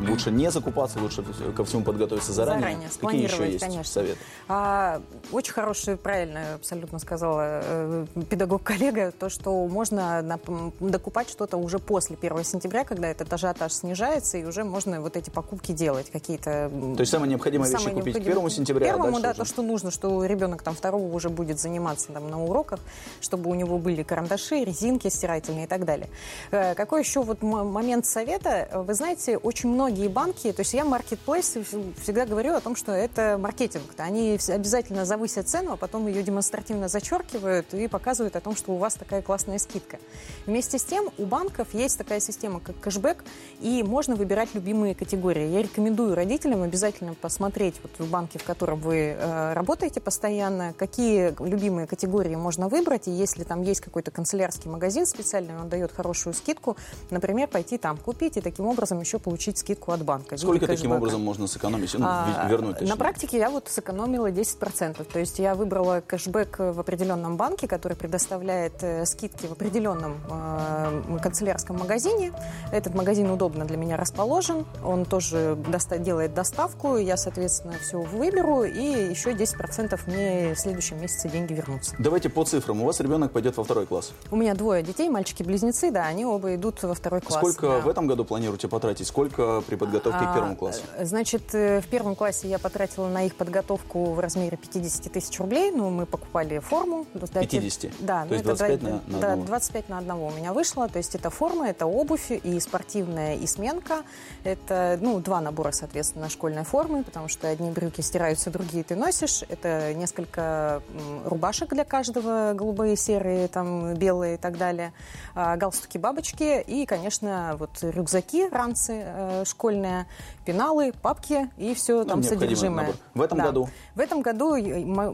лучше 0.08 0.32
не 0.32 0.50
закупаться, 0.52 1.00
лучше 1.00 1.24
ко 1.56 1.64
всему 1.66 1.84
подготовиться 1.84 2.32
заранее. 2.32 2.62
Заранее, 2.62 2.90
Какие 3.02 3.24
еще 3.24 3.52
есть 3.52 3.60
конечно. 3.60 3.92
советы? 3.92 4.20
А, 4.48 5.02
очень 5.32 5.54
хороший, 5.54 5.98
правильно 5.98 6.56
абсолютно 6.56 7.00
сказала 7.00 7.62
э, 7.64 8.06
педагог-коллега, 8.30 9.12
то, 9.12 9.30
что 9.30 9.68
можно 9.68 10.22
на, 10.22 10.40
докупать 10.80 11.30
что-то 11.30 11.58
уже 11.58 11.80
после 11.80 12.18
1 12.20 12.44
сентября, 12.44 12.84
когда 12.84 13.08
этот 13.08 13.32
ажиотаж 13.32 13.74
снижается, 13.74 14.38
и 14.38 14.46
уже 14.46 14.64
можно 14.64 15.02
вот 15.02 15.18
эти 15.18 15.30
покупки 15.30 15.72
делать 15.72 16.10
какие-то. 16.12 16.70
То 16.96 17.02
есть 17.02 17.12
самое 17.12 17.30
необходимое 17.30 17.70
вещи 17.70 17.89
купить 17.90 18.16
к 18.16 18.28
1 18.28 18.50
сентября, 18.50 18.88
а 18.88 18.90
Первому, 18.94 19.18
а 19.18 19.20
да, 19.22 19.30
уже... 19.30 19.40
то, 19.40 19.46
что 19.46 19.62
нужно, 19.62 19.92
что 19.92 20.26
ребенок 20.26 20.64
там 20.64 20.76
второго 20.76 21.14
уже 21.14 21.30
будет 21.30 21.60
заниматься 21.60 22.12
там 22.12 22.30
на 22.30 22.44
уроках, 22.44 22.80
чтобы 23.22 23.50
у 23.50 23.56
него 23.56 23.78
были 23.78 24.04
карандаши, 24.04 24.64
резинки 24.64 25.08
стирательные 25.08 25.66
и 25.66 25.68
так 25.68 25.86
далее. 25.86 26.10
Э, 26.52 26.76
какой 26.76 27.02
еще 27.02 27.22
вот 27.22 27.42
момент 27.42 28.06
совета? 28.06 28.70
Вы 28.74 28.94
знаете, 28.94 29.38
очень 29.38 29.70
многие 29.70 30.08
банки, 30.08 30.52
то 30.52 30.62
есть 30.62 30.74
я 30.74 30.86
маркетплейс 30.86 31.58
всегда 32.02 32.26
говорю 32.26 32.54
о 32.54 32.62
том, 32.62 32.76
что 32.76 32.92
это 32.92 33.38
маркетинг. 33.40 33.84
Они 33.98 34.38
обязательно 34.48 35.06
завысят 35.06 35.48
цену, 35.48 35.74
а 35.74 35.78
потом 35.78 36.08
ее 36.08 36.24
демонстративно 36.24 36.88
зачеркивают 36.88 37.74
и 37.74 37.88
показывают 37.88 38.36
о 38.36 38.42
том, 38.42 38.56
что 38.56 38.72
у 38.72 38.78
вас 38.78 38.96
такая 38.96 39.22
классная 39.22 39.60
скидка. 39.60 40.00
Вместе 40.46 40.78
с 40.78 40.84
тем 40.84 41.10
у 41.18 41.26
банков 41.26 41.74
есть 41.74 41.98
такая 41.98 42.20
система, 42.20 42.60
как 42.60 42.80
кэшбэк, 42.80 43.24
и 43.62 43.84
можно 43.84 44.16
выбирать 44.16 44.50
любимые 44.54 44.96
категории. 44.96 45.48
Я 45.48 45.62
рекомендую 45.62 46.16
родителям 46.16 46.64
обязательно 46.64 47.14
посмотреть 47.14 47.69
вот 47.84 47.92
в 48.00 48.10
банке, 48.10 48.40
в 48.40 48.44
котором 48.44 48.80
вы 48.80 49.16
э, 49.18 49.54
работаете 49.54 50.02
постоянно, 50.02 50.74
какие 50.74 51.34
любимые 51.40 51.88
категории 51.88 52.36
можно 52.36 52.68
выбрать, 52.68 53.08
и 53.08 53.12
если 53.12 53.44
там 53.44 53.62
есть 53.62 53.82
какой-то 53.82 54.12
канцелярский 54.12 54.70
магазин 54.70 55.06
специальный, 55.06 55.58
он 55.58 55.70
дает 55.70 55.92
хорошую 55.92 56.34
скидку, 56.34 56.78
например, 57.10 57.48
пойти 57.48 57.78
там 57.78 57.98
купить 57.98 58.38
и 58.38 58.42
таким 58.42 58.66
образом 58.66 59.00
еще 59.00 59.20
получить 59.20 59.58
скидку 59.58 59.92
от 59.92 60.04
банка. 60.04 60.38
Сколько 60.38 60.68
таким 60.68 60.92
образом 60.92 61.22
можно 61.22 61.48
сэкономить, 61.48 61.94
ну, 61.94 62.06
а, 62.08 62.48
вернуть? 62.50 62.78
Точнее. 62.80 62.90
На 62.90 62.98
практике 62.98 63.38
я 63.38 63.50
вот 63.50 63.68
сэкономила 63.68 64.32
10%. 64.32 65.04
То 65.04 65.20
есть 65.20 65.40
я 65.40 65.56
выбрала 65.56 66.02
кэшбэк 66.06 66.60
в 66.60 66.80
определенном 66.80 67.38
банке, 67.38 67.68
который 67.68 67.98
предоставляет 67.98 68.84
э, 68.84 69.06
скидки 69.06 69.46
в 69.46 69.52
определенном 69.52 70.18
э, 70.30 71.20
канцелярском 71.22 71.78
магазине. 71.78 72.32
Этот 72.72 72.96
магазин 72.96 73.30
удобно 73.30 73.66
для 73.66 73.78
меня 73.78 73.98
расположен. 73.98 74.66
Он 74.84 75.06
тоже 75.06 75.58
доста- 75.68 75.98
делает 75.98 76.34
доставку. 76.34 76.98
Я, 76.98 77.18
соответственно, 77.18 77.59
все 77.82 78.00
выберу. 78.02 78.64
И 78.64 79.10
еще 79.10 79.32
10% 79.32 80.00
мне 80.08 80.54
в 80.54 80.60
следующем 80.60 81.02
месяце 81.02 81.30
деньги 81.30 81.54
вернутся. 81.54 81.96
Давайте 82.00 82.30
по 82.30 82.44
цифрам. 82.46 82.82
У 82.82 82.86
вас 82.86 83.00
ребенок 83.00 83.32
пойдет 83.32 83.58
во 83.58 83.64
второй 83.64 83.86
класс? 83.86 84.12
У 84.32 84.36
меня 84.36 84.54
двое 84.56 84.84
детей, 84.84 85.10
мальчики-близнецы, 85.10 85.92
да, 85.92 86.06
они 86.06 86.26
оба 86.26 86.56
идут 86.56 86.82
во 86.84 86.94
второй 86.94 87.22
класс. 87.22 87.40
Сколько 87.40 87.68
да. 87.68 87.80
в 87.80 87.90
этом 87.90 88.08
году 88.08 88.26
планируете 88.26 88.68
потратить? 88.68 89.08
Сколько 89.08 89.62
при 89.62 89.76
подготовке 89.76 90.20
а, 90.22 90.32
к 90.32 90.34
первому 90.36 90.56
классу? 90.56 90.82
Значит, 91.02 91.54
э, 91.54 91.82
в 91.82 91.88
первом 91.88 92.16
классе 92.16 92.48
я 92.48 92.60
потратила 92.60 93.08
на 93.08 93.26
их 93.26 93.36
подготовку 93.36 94.14
в 94.14 94.20
размере 94.20 94.58
50 94.58 95.12
тысяч 95.12 95.40
рублей. 95.40 95.72
Ну, 95.72 95.90
мы 95.90 96.06
покупали 96.06 96.60
форму. 96.60 97.06
50? 97.14 97.92
Да. 98.00 98.24
То 98.24 98.28
ну, 98.30 98.34
есть 98.34 98.46
25 98.46 98.82
на, 98.82 98.90
на 98.90 98.96
одного? 98.98 99.22
Да, 99.22 99.36
25 99.48 99.90
на 99.90 99.98
одного 99.98 100.28
у 100.28 100.32
меня 100.32 100.54
вышло. 100.54 100.88
То 100.88 100.98
есть 100.98 101.16
это 101.16 101.30
форма, 101.30 101.70
это 101.70 101.86
обувь 101.86 102.32
и 102.32 102.60
спортивная, 102.60 103.36
и 103.36 103.48
сменка. 103.48 104.04
Это, 104.44 104.98
ну, 105.02 105.20
два 105.20 105.42
набора, 105.42 105.72
соответственно, 105.72 106.30
школьной 106.30 106.64
формы, 106.64 107.04
потому 107.04 107.28
что 107.28 107.49
одни 107.50 107.72
брюки 107.72 108.02
стираются, 108.02 108.50
другие 108.50 108.84
ты 108.84 108.96
носишь. 108.96 109.44
Это 109.50 109.94
несколько 109.94 110.82
рубашек 111.26 111.70
для 111.70 111.86
каждого, 111.86 112.54
голубые, 112.54 112.96
серые, 112.96 113.48
там, 113.48 113.94
белые 113.96 114.36
и 114.36 114.38
так 114.38 114.58
далее. 114.58 114.94
А, 115.36 115.58
галстуки, 115.58 115.98
бабочки 115.98 116.62
и, 116.62 116.86
конечно, 116.86 117.56
вот 117.60 117.72
рюкзаки, 117.82 118.50
ранцы 118.50 119.04
э, 119.06 119.44
школьные, 119.46 120.08
пеналы, 120.46 120.94
папки 121.02 121.50
и 121.58 121.74
все 121.74 122.00
ну, 122.00 122.06
там 122.06 122.24
содержимое. 122.24 122.88
Набор. 122.88 122.96
В 123.14 123.22
этом 123.22 123.38
да. 123.38 123.44
году? 123.46 123.70
В 123.96 124.00
этом 124.00 124.22
году, 124.22 124.56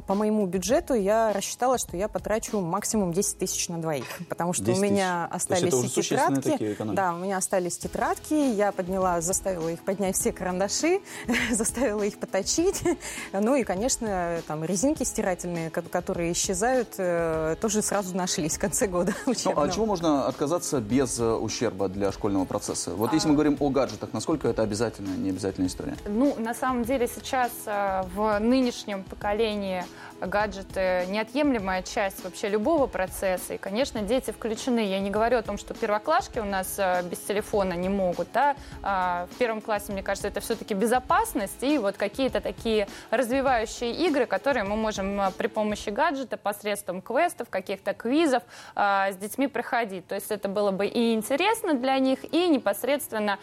по 0.07 0.15
моему 0.15 0.45
бюджету, 0.45 0.93
я 0.93 1.33
рассчитала, 1.33 1.77
что 1.77 1.97
я 1.97 2.07
потрачу 2.07 2.61
максимум 2.61 3.11
10 3.11 3.37
тысяч 3.37 3.67
на 3.69 3.81
двоих, 3.81 4.05
потому 4.29 4.53
что 4.53 4.71
у 4.71 4.79
меня 4.79 5.27
остались 5.29 5.97
и 5.97 6.01
тетрадки. 6.01 6.77
Да, 6.93 7.13
у 7.13 7.17
меня 7.17 7.37
остались 7.37 7.77
тетрадки, 7.77 8.33
я 8.33 8.71
подняла, 8.71 9.21
заставила 9.21 9.69
их 9.69 9.83
поднять 9.83 10.15
все 10.15 10.31
карандаши, 10.31 11.01
заставила 11.51 12.03
их 12.03 12.17
поточить. 12.25 12.83
Ну 13.31 13.55
и, 13.55 13.63
конечно, 13.63 14.41
там 14.47 14.63
резинки 14.63 15.03
стирательные, 15.03 15.69
которые 15.69 16.31
исчезают, 16.31 16.95
э, 16.97 17.55
тоже 17.59 17.81
сразу 17.81 18.15
нашлись 18.15 18.55
в 18.55 18.59
конце 18.59 18.87
года 18.87 19.13
Ну, 19.25 19.33
а 19.55 19.69
чего 19.69 19.85
можно 19.85 20.27
отказаться 20.27 20.79
без 20.79 21.19
э, 21.19 21.23
ущерба 21.25 21.89
для 21.89 22.11
школьного 22.11 22.45
процесса? 22.45 22.91
Вот 22.91 23.13
если 23.13 23.27
мы 23.27 23.33
а. 23.33 23.35
говорим 23.35 23.57
о 23.59 23.69
гаджетах, 23.69 24.13
насколько 24.13 24.47
это 24.47 24.61
обязательно, 24.61 25.09
не 25.15 25.29
обязательная 25.29 25.67
история? 25.67 25.97
Ну, 26.07 26.35
на 26.39 26.53
самом 26.53 26.83
деле 26.83 27.07
сейчас 27.07 27.51
э, 27.65 28.03
в 28.15 28.39
нынешнем 28.39 29.03
поколении 29.03 29.83
гаджеты 30.27 31.05
неотъемлемая 31.09 31.81
часть 31.83 32.23
вообще 32.23 32.49
любого 32.49 32.87
процесса. 32.87 33.53
И, 33.55 33.57
конечно, 33.57 34.01
дети 34.01 34.31
включены. 34.31 34.79
Я 34.79 34.99
не 34.99 35.09
говорю 35.09 35.37
о 35.37 35.41
том, 35.41 35.57
что 35.57 35.73
первоклашки 35.73 36.39
у 36.39 36.45
нас 36.45 36.75
э, 36.77 37.03
без 37.03 37.19
телефона 37.19 37.73
не 37.73 37.89
могут. 37.89 38.27
Да? 38.33 38.55
А 38.81 39.27
в 39.31 39.37
первом 39.37 39.61
классе, 39.61 39.91
мне 39.91 40.03
кажется, 40.03 40.27
это 40.27 40.39
все-таки 40.39 40.73
безопасность 40.73 41.61
и 41.63 41.77
вот 41.77 41.97
какие-то 41.97 42.41
такие 42.41 42.87
развивающие 43.11 43.91
игры, 44.07 44.25
которые 44.25 44.63
мы 44.63 44.75
можем 44.75 45.19
э, 45.21 45.31
при 45.37 45.47
помощи 45.47 45.89
гаджета, 45.89 46.37
посредством 46.37 47.01
квестов, 47.01 47.49
каких-то 47.49 47.93
квизов 47.93 48.43
а, 48.75 49.11
с 49.11 49.17
детьми 49.17 49.47
проходить. 49.47 50.07
То 50.07 50.15
есть 50.15 50.31
это 50.31 50.47
было 50.47 50.71
бы 50.71 50.85
и 50.85 51.13
интересно 51.13 51.73
для 51.73 51.97
них, 51.99 52.19
и 52.33 52.47
непосредственно 52.47 53.39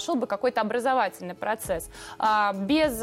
шел 0.00 0.14
бы 0.14 0.26
какой-то 0.26 0.60
образовательный 0.60 1.34
процесс. 1.34 1.90
А, 2.18 2.52
без 2.52 2.98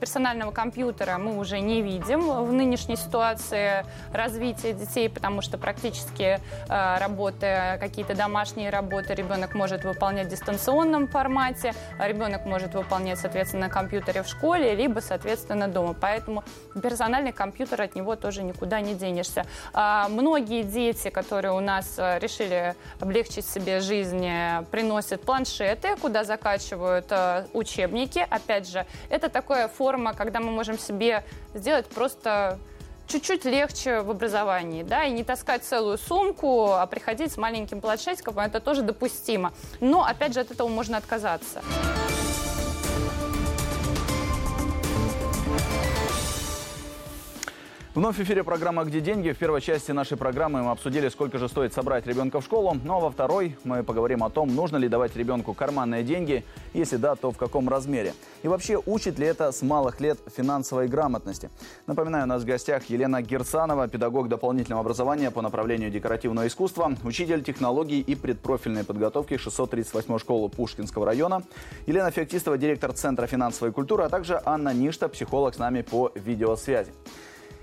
персонального 0.00 0.50
компьютера 0.50 1.18
мы 1.18 1.38
уже 1.38 1.60
не 1.60 1.82
видим 1.82 2.20
в 2.20 2.52
нынешней 2.66 2.96
ситуации 2.96 3.86
развития 4.12 4.72
детей, 4.72 5.08
потому 5.08 5.40
что 5.40 5.56
практически 5.56 6.40
э, 6.68 6.98
работы, 6.98 7.78
какие-то 7.80 8.14
домашние 8.14 8.70
работы 8.70 9.14
ребенок 9.14 9.54
может 9.54 9.84
выполнять 9.84 10.26
в 10.26 10.30
дистанционном 10.30 11.06
формате, 11.06 11.74
а 11.98 12.08
ребенок 12.08 12.44
может 12.44 12.74
выполнять, 12.74 13.18
соответственно, 13.18 13.66
на 13.66 13.72
компьютере 13.72 14.22
в 14.22 14.28
школе, 14.28 14.74
либо, 14.74 15.00
соответственно, 15.00 15.68
дома. 15.68 15.94
Поэтому 15.98 16.42
персональный 16.82 17.32
компьютер 17.32 17.82
от 17.82 17.94
него 17.94 18.16
тоже 18.16 18.42
никуда 18.42 18.80
не 18.80 18.94
денешься. 18.94 19.46
А 19.72 20.08
многие 20.08 20.62
дети, 20.62 21.08
которые 21.10 21.52
у 21.52 21.60
нас 21.60 21.94
э, 21.98 22.18
решили 22.18 22.74
облегчить 23.00 23.46
себе 23.46 23.80
жизнь, 23.80 24.26
э, 24.26 24.64
приносят 24.70 25.22
планшеты, 25.22 25.96
куда 25.96 26.24
закачивают 26.24 27.12
учебники. 27.52 28.26
Опять 28.28 28.68
же, 28.68 28.86
это 29.08 29.28
такая 29.28 29.68
форма, 29.68 30.14
когда 30.14 30.40
мы 30.40 30.50
можем 30.50 30.78
себе 30.78 31.22
сделать 31.54 31.86
просто 31.86 32.55
чуть-чуть 33.06 33.44
легче 33.44 34.00
в 34.00 34.10
образовании, 34.10 34.82
да, 34.82 35.04
и 35.04 35.10
не 35.10 35.24
таскать 35.24 35.64
целую 35.64 35.98
сумку, 35.98 36.72
а 36.72 36.86
приходить 36.86 37.32
с 37.32 37.36
маленьким 37.36 37.80
планшетиком, 37.80 38.38
это 38.38 38.60
тоже 38.60 38.82
допустимо. 38.82 39.52
Но, 39.80 40.04
опять 40.04 40.34
же, 40.34 40.40
от 40.40 40.50
этого 40.50 40.68
можно 40.68 40.96
отказаться. 40.96 41.62
Вновь 47.96 48.18
в 48.18 48.22
эфире 48.22 48.44
программа 48.44 48.84
«Где 48.84 49.00
деньги?». 49.00 49.32
В 49.32 49.38
первой 49.38 49.62
части 49.62 49.90
нашей 49.90 50.18
программы 50.18 50.62
мы 50.62 50.70
обсудили, 50.70 51.08
сколько 51.08 51.38
же 51.38 51.48
стоит 51.48 51.72
собрать 51.72 52.06
ребенка 52.06 52.42
в 52.42 52.44
школу. 52.44 52.76
Ну 52.84 52.96
а 52.96 53.00
во 53.00 53.10
второй 53.10 53.56
мы 53.64 53.82
поговорим 53.82 54.22
о 54.22 54.28
том, 54.28 54.54
нужно 54.54 54.76
ли 54.76 54.86
давать 54.86 55.16
ребенку 55.16 55.54
карманные 55.54 56.02
деньги, 56.02 56.44
если 56.74 56.98
да, 56.98 57.14
то 57.14 57.30
в 57.30 57.38
каком 57.38 57.70
размере. 57.70 58.12
И 58.42 58.48
вообще, 58.48 58.78
учит 58.84 59.18
ли 59.18 59.26
это 59.26 59.50
с 59.50 59.62
малых 59.62 59.98
лет 60.02 60.18
финансовой 60.36 60.88
грамотности. 60.88 61.48
Напоминаю, 61.86 62.24
у 62.24 62.26
нас 62.26 62.42
в 62.42 62.44
гостях 62.44 62.84
Елена 62.90 63.22
Герцанова, 63.22 63.88
педагог 63.88 64.28
дополнительного 64.28 64.82
образования 64.82 65.30
по 65.30 65.40
направлению 65.40 65.90
декоративного 65.90 66.48
искусства, 66.48 66.92
учитель 67.02 67.42
технологий 67.42 68.02
и 68.02 68.14
предпрофильной 68.14 68.84
подготовки 68.84 69.38
638 69.38 70.18
школы 70.18 70.50
Пушкинского 70.50 71.06
района. 71.06 71.44
Елена 71.86 72.10
Феоктистова, 72.10 72.58
директор 72.58 72.92
Центра 72.92 73.26
финансовой 73.26 73.72
культуры, 73.72 74.04
а 74.04 74.10
также 74.10 74.38
Анна 74.44 74.74
Ништа, 74.74 75.08
психолог 75.08 75.54
с 75.54 75.58
нами 75.58 75.80
по 75.80 76.12
видеосвязи. 76.14 76.92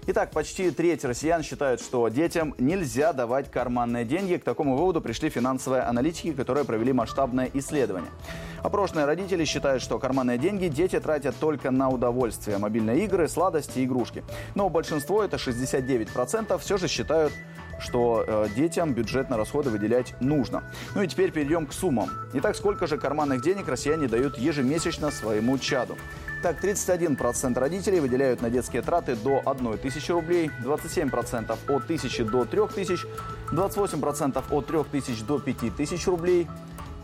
Итак, 0.06 0.32
почти 0.32 0.70
треть 0.72 1.06
россиян 1.06 1.44
считают, 1.44 1.80
что 1.80 2.10
детям 2.10 2.54
нельзя 2.58 3.14
давать 3.14 3.50
карманные 3.50 4.04
деньги. 4.04 4.36
К 4.36 4.44
такому 4.44 4.76
выводу 4.76 5.00
пришли 5.00 5.30
финансовые 5.30 5.84
аналитики, 5.84 6.34
которые 6.34 6.66
провели 6.66 6.92
масштабное 6.92 7.50
исследование. 7.54 8.10
Опрошенные 8.64 9.06
родители 9.06 9.46
считают, 9.46 9.82
что 9.82 10.00
карманные 10.00 10.38
деньги 10.38 10.68
дети 10.68 11.00
тратят 11.00 11.38
только 11.40 11.72
на 11.72 11.90
удовольствие, 11.90 12.58
мобильные 12.58 13.06
игры, 13.06 13.30
сладости, 13.30 13.82
игрушки. 13.86 14.26
Но 14.56 14.68
большинство, 14.70 15.24
это 15.24 15.38
69%, 15.38 16.58
все 16.58 16.78
же 16.78 16.90
считают, 16.90 17.32
что 17.80 18.24
э, 18.26 18.48
детям 18.56 18.94
бюджет 18.94 19.30
на 19.30 19.38
расходы 19.38 19.70
выделять 19.70 20.16
нужно. 20.20 20.64
Ну 20.96 21.02
и 21.02 21.08
теперь 21.08 21.32
перейдем 21.32 21.66
к 21.66 21.74
суммам. 21.74 22.10
Итак, 22.34 22.56
сколько 22.56 22.88
же 22.88 22.98
карманных 22.98 23.42
денег 23.42 23.68
россияне 23.68 24.08
дают 24.08 24.38
ежемесячно 24.38 25.12
своему 25.12 25.58
чаду? 25.58 25.98
Так, 26.44 26.62
31% 26.62 27.58
родителей 27.58 28.02
выделяют 28.02 28.42
на 28.42 28.50
детские 28.50 28.82
траты 28.82 29.16
до 29.16 29.42
1 29.46 29.78
тысячи 29.78 30.12
рублей, 30.12 30.52
27% 30.62 31.52
от 31.52 31.84
1000 31.84 32.26
до 32.26 32.44
3000, 32.44 33.06
28% 33.52 34.44
от 34.50 34.66
3000 34.66 35.24
до 35.24 35.40
5000 35.40 36.08
рублей, 36.08 36.50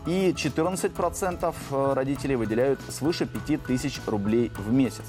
и 0.06 0.30
14% 0.30 1.54
э, 1.70 1.92
родителей 1.92 2.36
выделяют 2.36 2.80
свыше 2.88 3.26
5000 3.26 4.00
рублей 4.06 4.50
в 4.56 4.72
месяц. 4.72 5.04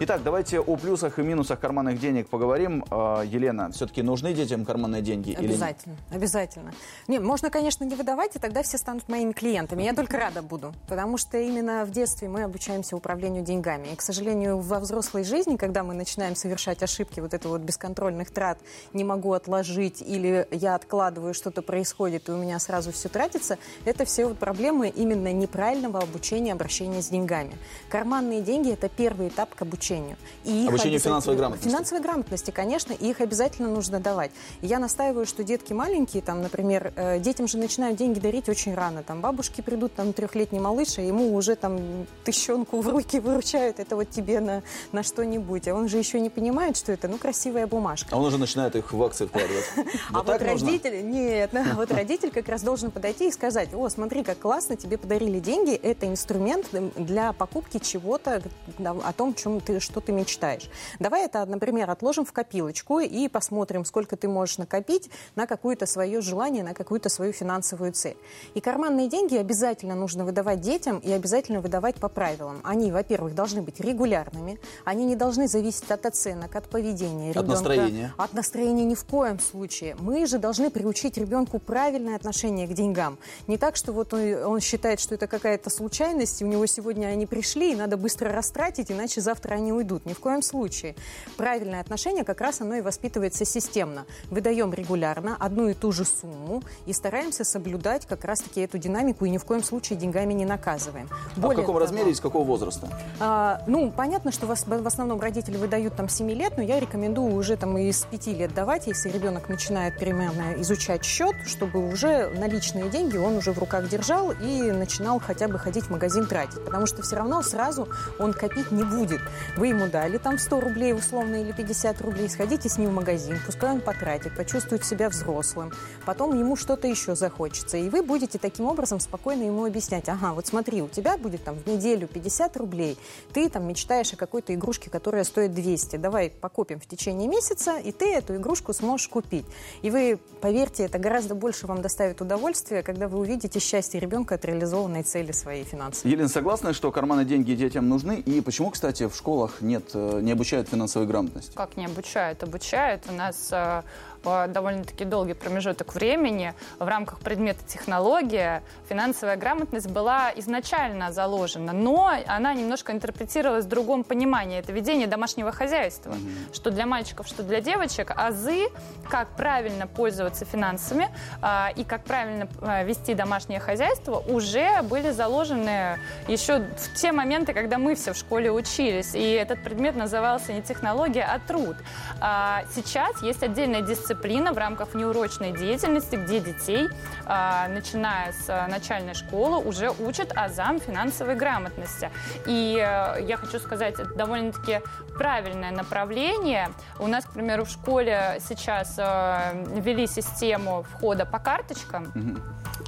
Итак, 0.00 0.22
давайте 0.24 0.58
о 0.58 0.76
плюсах 0.76 1.18
и 1.18 1.22
минусах 1.22 1.60
карманных 1.60 2.00
денег 2.00 2.28
поговорим. 2.28 2.84
Э, 2.90 3.22
Елена, 3.24 3.70
все-таки 3.70 4.02
нужны 4.02 4.32
детям 4.34 4.64
карманные 4.64 5.02
деньги? 5.02 5.32
Обязательно, 5.32 5.92
или 5.92 6.00
нет? 6.00 6.16
обязательно. 6.16 6.72
Не, 7.06 7.20
можно, 7.20 7.50
конечно, 7.50 7.84
не 7.84 7.94
выдавать, 7.94 8.34
и 8.36 8.38
тогда 8.38 8.62
все 8.62 8.78
станут 8.78 9.08
моими 9.08 9.32
клиентами. 9.32 9.82
Я 9.82 9.94
только 9.94 10.18
рада 10.18 10.42
буду, 10.42 10.74
потому 10.88 11.18
что 11.18 11.38
именно 11.38 11.84
в 11.84 11.90
детстве 11.90 12.28
мы 12.28 12.42
обучаемся 12.42 12.96
управлению 12.96 13.44
деньгами. 13.44 13.88
И, 13.92 13.96
к 13.96 14.02
сожалению, 14.02 14.58
во 14.58 14.80
взрослой 14.80 15.24
жизни, 15.24 15.56
когда 15.56 15.84
мы 15.84 15.94
начинаем 15.94 16.34
совершать 16.34 16.82
ошибки, 16.82 17.20
вот 17.20 17.32
это 17.34 17.48
вот 17.48 17.60
бесконтрольных 17.60 18.30
трат, 18.30 18.58
не 18.92 19.04
могу 19.04 19.32
отложить, 19.32 20.02
или 20.02 20.48
я 20.50 20.74
откладываю, 20.74 21.34
что-то 21.34 21.62
происходит, 21.62 22.28
и 22.28 22.32
у 22.32 22.36
меня 22.36 22.58
сразу 22.58 22.90
все 22.92 23.08
тратится, 23.08 23.58
это 23.84 24.04
все 24.04 24.31
вот 24.32 24.38
проблемы 24.38 24.88
именно 24.88 25.32
неправильного 25.32 26.00
обучения 26.00 26.52
обращения 26.52 27.02
с 27.02 27.08
деньгами. 27.08 27.52
Карманные 27.88 28.40
деньги– 28.40 28.72
это 28.72 28.88
первый 28.88 29.28
этап 29.28 29.54
к 29.54 29.62
обучению. 29.62 30.16
И 30.44 30.66
Обучение 30.68 30.98
финансовой 30.98 31.36
грамотности. 31.36 31.68
Финансовой 31.68 32.02
грамотности, 32.02 32.50
конечно, 32.50 32.92
и 32.92 33.10
их 33.10 33.20
обязательно 33.20 33.68
нужно 33.68 34.00
давать. 34.00 34.30
И 34.62 34.66
я 34.66 34.78
настаиваю, 34.78 35.26
что 35.26 35.44
детки 35.44 35.72
маленькие, 35.72 36.22
там, 36.22 36.42
например, 36.42 36.92
э, 36.96 37.20
детям 37.20 37.46
же 37.46 37.58
начинают 37.58 37.96
деньги 37.98 38.18
дарить 38.18 38.48
очень 38.48 38.74
рано. 38.74 39.02
Там 39.02 39.20
бабушки 39.20 39.60
придут, 39.60 39.94
там 39.94 40.12
трехлетний 40.12 40.60
малыш, 40.60 40.98
а 40.98 41.02
ему 41.02 41.34
уже 41.34 41.54
там 41.56 42.06
тыщенку 42.24 42.80
в 42.80 42.88
руки 42.88 43.20
выручают, 43.20 43.78
это 43.80 43.96
вот 43.96 44.10
тебе 44.10 44.40
на, 44.40 44.62
на 44.92 45.02
что-нибудь. 45.02 45.68
А 45.68 45.74
он 45.74 45.88
же 45.88 45.98
еще 45.98 46.20
не 46.20 46.30
понимает, 46.30 46.76
что 46.76 46.92
это, 46.92 47.08
ну, 47.08 47.18
красивая 47.18 47.66
бумажка. 47.66 48.08
А 48.12 48.18
он 48.18 48.24
уже 48.24 48.38
начинает 48.38 48.74
их 48.76 48.92
в 48.92 49.02
акции 49.02 49.26
вкладывать. 49.26 49.64
А 50.12 50.22
вот 50.22 50.42
родитель, 50.42 51.08
нет, 51.08 51.50
вот 51.74 51.90
родитель 52.02 52.30
как 52.30 52.48
раз 52.48 52.62
должен 52.62 52.90
подойти 52.90 53.28
и 53.28 53.30
сказать, 53.30 53.74
о, 53.74 53.88
смотри, 53.88 54.21
как 54.24 54.38
классно, 54.38 54.76
тебе 54.76 54.98
подарили 54.98 55.38
деньги, 55.38 55.74
это 55.74 56.06
инструмент 56.06 56.68
для 56.96 57.32
покупки 57.32 57.78
чего-то, 57.78 58.42
о 58.78 59.12
том, 59.12 59.34
чем 59.34 59.60
ты, 59.60 59.80
что 59.80 60.00
ты 60.00 60.12
мечтаешь. 60.12 60.68
Давай 60.98 61.24
это, 61.24 61.44
например, 61.46 61.90
отложим 61.90 62.24
в 62.24 62.32
копилочку 62.32 63.00
и 63.00 63.28
посмотрим, 63.28 63.84
сколько 63.84 64.16
ты 64.16 64.28
можешь 64.28 64.58
накопить 64.58 65.10
на 65.36 65.46
какое-то 65.46 65.86
свое 65.86 66.20
желание, 66.20 66.62
на 66.62 66.74
какую-то 66.74 67.08
свою 67.08 67.32
финансовую 67.32 67.92
цель. 67.92 68.16
И 68.54 68.60
карманные 68.60 69.08
деньги 69.08 69.36
обязательно 69.36 69.94
нужно 69.94 70.24
выдавать 70.24 70.60
детям 70.60 70.98
и 70.98 71.10
обязательно 71.10 71.60
выдавать 71.60 71.96
по 71.96 72.08
правилам. 72.08 72.60
Они, 72.64 72.92
во-первых, 72.92 73.34
должны 73.34 73.62
быть 73.62 73.80
регулярными, 73.80 74.58
они 74.84 75.04
не 75.04 75.16
должны 75.16 75.48
зависеть 75.48 75.90
от 75.90 76.06
оценок, 76.06 76.54
от 76.56 76.68
поведения 76.68 77.30
ребенка. 77.30 77.40
От 77.40 77.48
настроения. 77.48 78.14
От 78.16 78.32
настроения 78.34 78.84
ни 78.84 78.94
в 78.94 79.04
коем 79.04 79.38
случае. 79.38 79.96
Мы 79.98 80.26
же 80.26 80.38
должны 80.38 80.70
приучить 80.70 81.18
ребенку 81.18 81.58
правильное 81.58 82.16
отношение 82.16 82.66
к 82.66 82.72
деньгам. 82.72 83.18
Не 83.46 83.58
так, 83.58 83.76
что 83.76 83.92
вот 83.92 84.11
он 84.16 84.60
считает, 84.60 85.00
что 85.00 85.14
это 85.14 85.26
какая-то 85.26 85.70
случайность, 85.70 86.42
и 86.42 86.44
у 86.44 86.48
него 86.48 86.66
сегодня 86.66 87.06
они 87.06 87.26
пришли, 87.26 87.72
и 87.72 87.76
надо 87.76 87.96
быстро 87.96 88.32
растратить, 88.32 88.90
иначе 88.90 89.20
завтра 89.20 89.54
они 89.54 89.72
уйдут. 89.72 90.06
Ни 90.06 90.12
в 90.12 90.20
коем 90.20 90.42
случае. 90.42 90.94
Правильное 91.36 91.80
отношение 91.80 92.24
как 92.24 92.40
раз 92.40 92.60
оно 92.60 92.76
и 92.76 92.80
воспитывается 92.80 93.44
системно. 93.44 94.06
Выдаем 94.30 94.72
регулярно 94.72 95.36
одну 95.38 95.68
и 95.68 95.74
ту 95.74 95.92
же 95.92 96.04
сумму 96.04 96.62
и 96.86 96.92
стараемся 96.92 97.44
соблюдать 97.44 98.06
как 98.06 98.24
раз-таки 98.24 98.60
эту 98.60 98.78
динамику 98.78 99.24
и 99.24 99.30
ни 99.30 99.38
в 99.38 99.44
коем 99.44 99.62
случае 99.62 99.98
деньгами 99.98 100.32
не 100.34 100.44
наказываем. 100.44 101.08
Более 101.36 101.50
а 101.50 101.52
в 101.52 101.56
каком 101.56 101.66
того, 101.66 101.78
размере 101.78 102.10
и 102.10 102.14
с 102.14 102.20
какого 102.20 102.44
возраста? 102.44 102.88
А, 103.18 103.62
ну, 103.66 103.90
понятно, 103.90 104.32
что 104.32 104.46
в 104.46 104.86
основном 104.86 105.20
родители 105.20 105.56
выдают 105.56 105.96
там 105.96 106.08
7 106.08 106.30
лет, 106.30 106.56
но 106.56 106.62
я 106.62 106.78
рекомендую 106.80 107.34
уже 107.34 107.56
там 107.56 107.78
и 107.78 107.90
с 107.90 108.04
5 108.04 108.26
лет 108.28 108.54
давать, 108.54 108.86
если 108.86 109.08
ребенок 109.08 109.48
начинает 109.48 109.98
примерно 109.98 110.54
изучать 110.58 111.04
счет, 111.04 111.34
чтобы 111.46 111.88
уже 111.88 112.28
наличные 112.36 112.88
деньги 112.90 113.16
он 113.16 113.36
уже 113.36 113.52
в 113.52 113.58
руках 113.58 113.88
держал 113.88 114.01
и 114.40 114.70
начинал 114.72 115.20
хотя 115.20 115.48
бы 115.48 115.58
ходить 115.58 115.84
в 115.84 115.90
магазин 115.90 116.26
тратить. 116.26 116.64
Потому 116.64 116.86
что 116.86 117.02
все 117.02 117.16
равно 117.16 117.42
сразу 117.42 117.88
он 118.18 118.32
копить 118.32 118.70
не 118.72 118.84
будет. 118.84 119.20
Вы 119.56 119.68
ему 119.68 119.88
дали 119.88 120.18
там 120.18 120.38
100 120.38 120.60
рублей 120.60 120.92
условно 120.92 121.36
или 121.36 121.52
50 121.52 122.00
рублей, 122.02 122.28
сходите 122.28 122.68
с 122.68 122.78
ним 122.78 122.90
в 122.90 122.94
магазин, 122.94 123.38
пускай 123.46 123.70
он 123.70 123.80
потратит, 123.80 124.36
почувствует 124.36 124.84
себя 124.84 125.08
взрослым. 125.08 125.72
Потом 126.04 126.38
ему 126.38 126.56
что-то 126.56 126.88
еще 126.88 127.14
захочется. 127.14 127.76
И 127.76 127.88
вы 127.88 128.02
будете 128.02 128.38
таким 128.38 128.66
образом 128.66 129.00
спокойно 129.00 129.44
ему 129.44 129.64
объяснять, 129.64 130.08
ага, 130.08 130.32
вот 130.32 130.46
смотри, 130.46 130.82
у 130.82 130.88
тебя 130.88 131.16
будет 131.16 131.44
там 131.44 131.56
в 131.56 131.66
неделю 131.66 132.08
50 132.08 132.56
рублей, 132.56 132.98
ты 133.32 133.48
там 133.48 133.66
мечтаешь 133.66 134.12
о 134.12 134.16
какой-то 134.16 134.54
игрушке, 134.54 134.90
которая 134.90 135.24
стоит 135.24 135.54
200, 135.54 135.96
давай 135.96 136.30
покупим 136.30 136.80
в 136.80 136.86
течение 136.86 137.28
месяца, 137.28 137.78
и 137.78 137.92
ты 137.92 138.14
эту 138.14 138.36
игрушку 138.36 138.72
сможешь 138.72 139.08
купить. 139.08 139.46
И 139.82 139.90
вы, 139.90 140.18
поверьте, 140.40 140.84
это 140.84 140.98
гораздо 140.98 141.34
больше 141.34 141.66
вам 141.66 141.82
доставит 141.82 142.20
удовольствие, 142.20 142.82
когда 142.82 143.08
вы 143.08 143.18
увидите 143.18 143.60
счастье 143.60 143.91
ребенка 143.98 144.34
от 144.36 144.44
реализованной 144.44 145.02
цели 145.02 145.32
своей 145.32 145.64
финансовой. 145.64 146.12
Елена, 146.12 146.28
согласна, 146.28 146.72
что 146.72 146.90
карманы 146.92 147.24
деньги 147.24 147.54
детям 147.54 147.88
нужны? 147.88 148.20
И 148.20 148.40
почему, 148.40 148.70
кстати, 148.70 149.08
в 149.08 149.14
школах 149.14 149.60
нет, 149.60 149.84
э, 149.94 150.20
не 150.22 150.32
обучают 150.32 150.68
финансовой 150.68 151.06
грамотности? 151.08 151.54
Как 151.54 151.76
не 151.76 151.86
обучают? 151.86 152.42
Обучают. 152.42 153.02
У 153.08 153.12
нас 153.12 153.48
э, 153.52 153.82
довольно-таки 154.24 155.04
долгий 155.04 155.34
промежуток 155.34 155.94
времени 155.94 156.54
в 156.78 156.86
рамках 156.86 157.20
предмета 157.20 157.64
технология 157.66 158.62
финансовая 158.88 159.36
грамотность 159.36 159.88
была 159.88 160.30
изначально 160.36 161.12
заложена, 161.12 161.72
но 161.72 162.12
она 162.26 162.54
немножко 162.54 162.92
интерпретировалась 162.92 163.64
в 163.64 163.68
другом 163.68 164.04
понимании. 164.04 164.58
Это 164.58 164.72
ведение 164.72 165.06
домашнего 165.06 165.52
хозяйства, 165.52 166.10
mm-hmm. 166.10 166.54
что 166.54 166.70
для 166.70 166.86
мальчиков, 166.86 167.26
что 167.26 167.42
для 167.42 167.60
девочек. 167.60 168.12
Азы, 168.16 168.68
как 169.08 169.36
правильно 169.36 169.86
пользоваться 169.86 170.44
финансами 170.44 171.08
а, 171.40 171.72
и 171.74 171.84
как 171.84 172.04
правильно 172.04 172.48
а, 172.60 172.82
вести 172.84 173.14
домашнее 173.14 173.60
хозяйство, 173.60 174.18
уже 174.28 174.82
были 174.82 175.10
заложены 175.10 175.98
еще 176.28 176.60
в 176.60 176.94
те 176.94 177.12
моменты, 177.12 177.52
когда 177.52 177.78
мы 177.78 177.94
все 177.94 178.12
в 178.12 178.16
школе 178.16 178.50
учились. 178.50 179.14
И 179.14 179.32
этот 179.32 179.62
предмет 179.62 179.96
назывался 179.96 180.52
не 180.52 180.62
технология, 180.62 181.24
а 181.24 181.38
труд. 181.38 181.76
А, 182.20 182.62
сейчас 182.74 183.22
есть 183.22 183.42
отдельная 183.42 183.82
дисциплина 183.82 184.11
дисциплина 184.12 184.52
в 184.52 184.58
рамках 184.58 184.94
неурочной 184.94 185.52
деятельности, 185.52 186.16
где 186.16 186.40
детей, 186.40 186.88
а, 187.24 187.68
начиная 187.68 188.32
с 188.32 188.48
а, 188.48 188.66
начальной 188.68 189.14
школы, 189.14 189.58
уже 189.58 189.90
учат 189.90 190.32
азам 190.36 190.80
финансовой 190.80 191.34
грамотности. 191.34 192.10
И 192.46 192.74
э, 192.74 193.24
я 193.26 193.36
хочу 193.36 193.58
сказать, 193.58 193.94
это 193.94 194.14
довольно-таки 194.14 194.80
правильное 195.16 195.70
направление. 195.70 196.70
У 196.98 197.06
нас, 197.06 197.24
к 197.24 197.30
примеру, 197.30 197.64
в 197.64 197.70
школе 197.70 198.38
сейчас 198.40 198.96
э, 198.98 199.64
ввели 199.76 200.06
систему 200.06 200.84
входа 200.94 201.24
по 201.24 201.38
карточкам. 201.38 202.12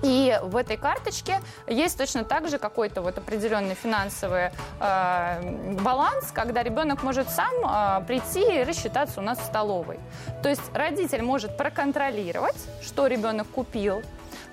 И 0.03 0.39
в 0.43 0.57
этой 0.57 0.77
карточке 0.77 1.41
есть 1.67 1.97
точно 1.97 2.25
так 2.25 2.49
же 2.49 2.59
какой-то 2.59 3.03
вот 3.03 3.19
определенный 3.19 3.75
финансовый 3.75 4.51
э, 4.81 5.77
баланс, 5.81 6.31
когда 6.33 6.63
ребенок 6.63 7.03
может 7.03 7.31
сам 7.31 7.53
э, 7.65 8.05
прийти 8.07 8.61
и 8.61 8.65
рассчитаться 8.65 9.21
у 9.21 9.23
нас 9.23 9.39
в 9.39 9.45
столовой. 9.45 9.99
То 10.43 10.49
есть 10.49 10.63
родитель 10.75 11.23
может 11.23 11.57
проконтролировать, 11.57 12.57
что 12.83 13.07
ребенок 13.07 13.47
купил, 13.49 14.03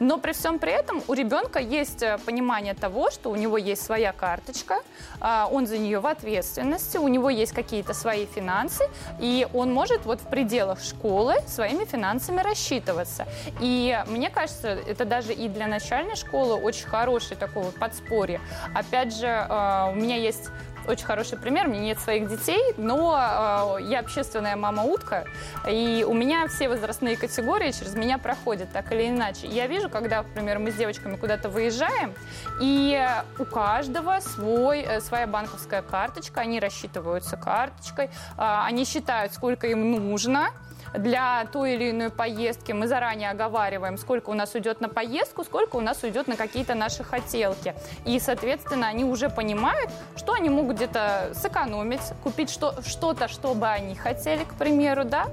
Но 0.01 0.17
при 0.17 0.31
всем 0.31 0.57
при 0.57 0.71
этом 0.71 1.03
у 1.07 1.13
ребенка 1.13 1.59
есть 1.59 2.01
э, 2.01 2.17
понимание 2.25 2.73
того, 2.73 3.11
что 3.11 3.29
у 3.29 3.35
него 3.35 3.55
есть 3.59 3.83
своя 3.83 4.11
карточка, 4.11 4.79
а, 5.19 5.47
он 5.51 5.67
за 5.67 5.77
нее 5.77 5.99
в 5.99 6.07
ответственности, 6.07 6.97
у 6.97 7.07
него 7.07 7.29
есть 7.29 7.51
какие-то 7.51 7.93
свои 7.93 8.25
финансы, 8.25 8.83
и 9.19 9.47
он 9.53 9.71
может 9.71 10.05
вот 10.05 10.19
в 10.19 10.27
пределах 10.27 10.81
школы 10.81 11.35
своими 11.45 11.85
финансами 11.85 12.41
рассчитываться. 12.41 13.27
И 13.59 13.95
мне 14.07 14.31
кажется, 14.31 14.69
это 14.69 15.05
даже 15.05 15.33
и 15.33 15.47
для 15.47 15.67
начальной 15.67 16.15
школы 16.15 16.55
очень 16.55 16.87
хороший 16.87 17.37
такой 17.37 17.61
вот 17.65 17.75
подспорье. 17.75 18.41
Опять 18.73 19.15
же, 19.15 19.27
э, 19.27 19.91
у 19.91 19.95
меня 19.95 20.15
есть 20.15 20.49
очень 20.87 21.05
хороший 21.05 21.37
пример. 21.37 21.67
Меня 21.67 21.81
нет 21.81 21.99
своих 21.99 22.29
детей, 22.29 22.73
но 22.77 23.77
э, 23.79 23.83
я 23.83 23.99
общественная 23.99 24.55
мама-утка, 24.55 25.25
и 25.67 26.05
у 26.07 26.13
меня 26.13 26.47
все 26.47 26.69
возрастные 26.69 27.17
категории 27.17 27.71
через 27.71 27.95
меня 27.95 28.17
проходят 28.17 28.71
так 28.71 28.91
или 28.91 29.09
иначе. 29.09 29.47
Я 29.47 29.67
вижу, 29.67 29.89
когда, 29.89 30.23
например, 30.23 30.59
мы 30.59 30.71
с 30.71 30.75
девочками 30.75 31.15
куда-то 31.15 31.49
выезжаем, 31.49 32.13
и 32.59 33.07
у 33.39 33.45
каждого 33.45 34.19
свой, 34.19 34.81
э, 34.81 35.01
своя 35.01 35.27
банковская 35.27 35.81
карточка, 35.81 36.41
они 36.41 36.59
рассчитываются 36.59 37.37
карточкой, 37.37 38.05
э, 38.05 38.09
они 38.37 38.85
считают, 38.85 39.33
сколько 39.33 39.67
им 39.67 39.91
нужно, 39.91 40.49
для 40.93 41.45
той 41.45 41.75
или 41.75 41.91
иной 41.91 42.09
поездки 42.09 42.71
мы 42.71 42.87
заранее 42.87 43.29
оговариваем, 43.29 43.97
сколько 43.97 44.29
у 44.29 44.33
нас 44.33 44.53
уйдет 44.53 44.81
на 44.81 44.89
поездку, 44.89 45.43
сколько 45.43 45.77
у 45.77 45.81
нас 45.81 46.03
уйдет 46.03 46.27
на 46.27 46.35
какие-то 46.35 46.75
наши 46.75 47.03
хотелки. 47.03 47.73
И, 48.05 48.19
соответственно, 48.19 48.87
они 48.87 49.05
уже 49.05 49.29
понимают, 49.29 49.89
что 50.15 50.33
они 50.33 50.49
могут 50.49 50.70
где-то 50.73 51.31
сэкономить, 51.33 52.01
купить 52.23 52.49
что- 52.49 52.81
что-то, 52.85 53.27
что 53.27 53.53
бы 53.53 53.67
они 53.67 53.95
хотели, 53.95 54.43
к 54.43 54.53
примеру, 54.55 55.03
да, 55.05 55.27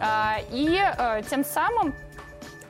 а, 0.00 0.36
и 0.50 0.78
э, 0.78 1.22
тем 1.28 1.44
самым 1.44 1.94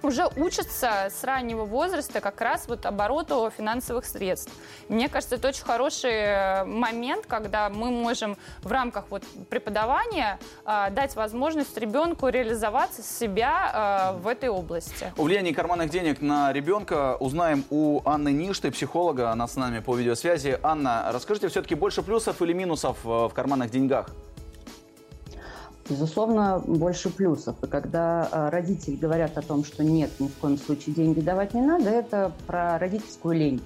уже 0.02 0.26
учатся 0.36 1.08
с 1.10 1.24
раннего 1.24 1.64
возраста 1.64 2.20
как 2.20 2.40
раз 2.40 2.66
вот 2.68 2.86
обороту 2.86 3.50
финансовых 3.56 4.04
средств. 4.04 4.52
Мне 4.88 5.08
кажется, 5.08 5.36
это 5.36 5.48
очень 5.48 5.64
хороший 5.64 6.12
э, 6.12 6.64
момент, 6.64 7.26
когда 7.26 7.68
мы 7.68 7.90
можем 7.90 8.36
в 8.62 8.70
рамках 8.70 9.06
вот 9.10 9.22
преподавания 9.48 10.38
э, 10.64 10.90
дать 10.90 11.16
возможность 11.16 11.76
ребенку 11.76 12.28
реализоваться 12.28 13.02
себя 13.02 14.12
э, 14.14 14.18
в 14.18 14.28
этой 14.28 14.48
области. 14.48 15.12
О 15.16 15.22
влиянии 15.22 15.52
карманных 15.52 15.90
денег 15.90 16.20
на 16.20 16.52
ребенка 16.52 17.16
узнаем 17.18 17.64
у 17.70 18.00
Анны 18.04 18.32
Ништы, 18.32 18.70
психолога. 18.70 19.30
Она 19.30 19.46
с 19.46 19.56
нами 19.56 19.80
по 19.80 19.96
видеосвязи. 19.96 20.58
Анна, 20.62 21.10
расскажите, 21.12 21.48
все-таки 21.48 21.74
больше 21.74 22.02
плюсов 22.02 22.42
или 22.42 22.52
минусов 22.52 22.98
э, 23.04 23.08
в 23.08 23.30
карманных 23.30 23.70
деньгах? 23.70 24.08
Безусловно, 25.92 26.58
больше 26.66 27.10
плюсов. 27.10 27.56
И 27.62 27.66
когда 27.66 28.26
э, 28.32 28.48
родители 28.48 28.96
говорят 28.96 29.36
о 29.36 29.42
том, 29.42 29.62
что 29.62 29.84
нет, 29.84 30.10
ни 30.20 30.28
в 30.28 30.34
коем 30.38 30.56
случае 30.56 30.94
деньги 30.94 31.20
давать 31.20 31.52
не 31.52 31.60
надо, 31.60 31.90
это 31.90 32.32
про 32.46 32.78
родительскую 32.78 33.36
лень. 33.36 33.62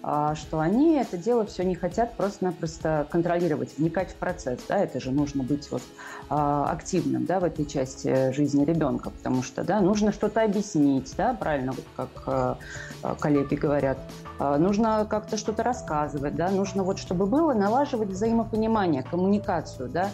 А, 0.00 0.36
что 0.36 0.60
они 0.60 0.94
это 0.94 1.18
дело 1.18 1.44
все 1.44 1.64
не 1.64 1.74
хотят 1.74 2.14
просто-напросто 2.16 3.08
контролировать, 3.10 3.76
вникать 3.76 4.12
в 4.12 4.14
процесс. 4.14 4.60
Да? 4.68 4.78
Это 4.78 5.00
же 5.00 5.10
нужно 5.10 5.42
быть 5.42 5.68
вот, 5.72 5.82
а, 6.30 6.70
активным 6.70 7.26
да, 7.26 7.40
в 7.40 7.44
этой 7.44 7.66
части 7.66 8.30
жизни 8.30 8.64
ребенка, 8.64 9.10
потому 9.10 9.42
что 9.42 9.64
да, 9.64 9.80
нужно 9.80 10.12
что-то 10.12 10.42
объяснить, 10.42 11.12
да, 11.16 11.34
правильно, 11.34 11.72
вот 11.72 11.84
как 11.96 13.18
коллеги 13.18 13.56
говорят. 13.56 13.98
А, 14.38 14.58
нужно 14.58 15.04
как-то 15.10 15.36
что-то 15.36 15.64
рассказывать, 15.64 16.36
да, 16.36 16.50
нужно 16.50 16.84
вот, 16.84 17.00
чтобы 17.00 17.26
было, 17.26 17.52
налаживать 17.52 18.10
взаимопонимание, 18.10 19.02
коммуникацию, 19.02 19.88
да, 19.88 20.10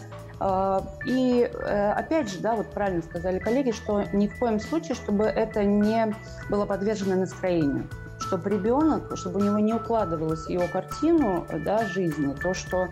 и 1.07 1.51
э, 1.51 1.93
опять 1.93 2.31
же, 2.31 2.39
да, 2.41 2.55
вот 2.55 2.67
правильно 2.71 3.03
сказали 3.03 3.39
коллеги, 3.39 3.71
что 3.71 4.05
ни 4.13 4.29
в 4.29 4.39
коем 4.39 4.61
случае, 4.61 4.95
чтобы 4.95 5.25
это 5.25 5.65
не 5.65 6.15
было 6.51 6.67
подвержено 6.67 7.17
настроению. 7.17 7.89
Чтобы 8.21 8.51
ребенок, 8.51 9.17
чтобы 9.17 9.41
у 9.41 9.45
него 9.45 9.59
не 9.59 9.73
укладывалась 9.73 10.49
его 10.49 10.67
картину 10.71 11.47
да, 11.65 11.87
жизни, 11.87 12.35
то, 12.35 12.53
что 12.55 12.89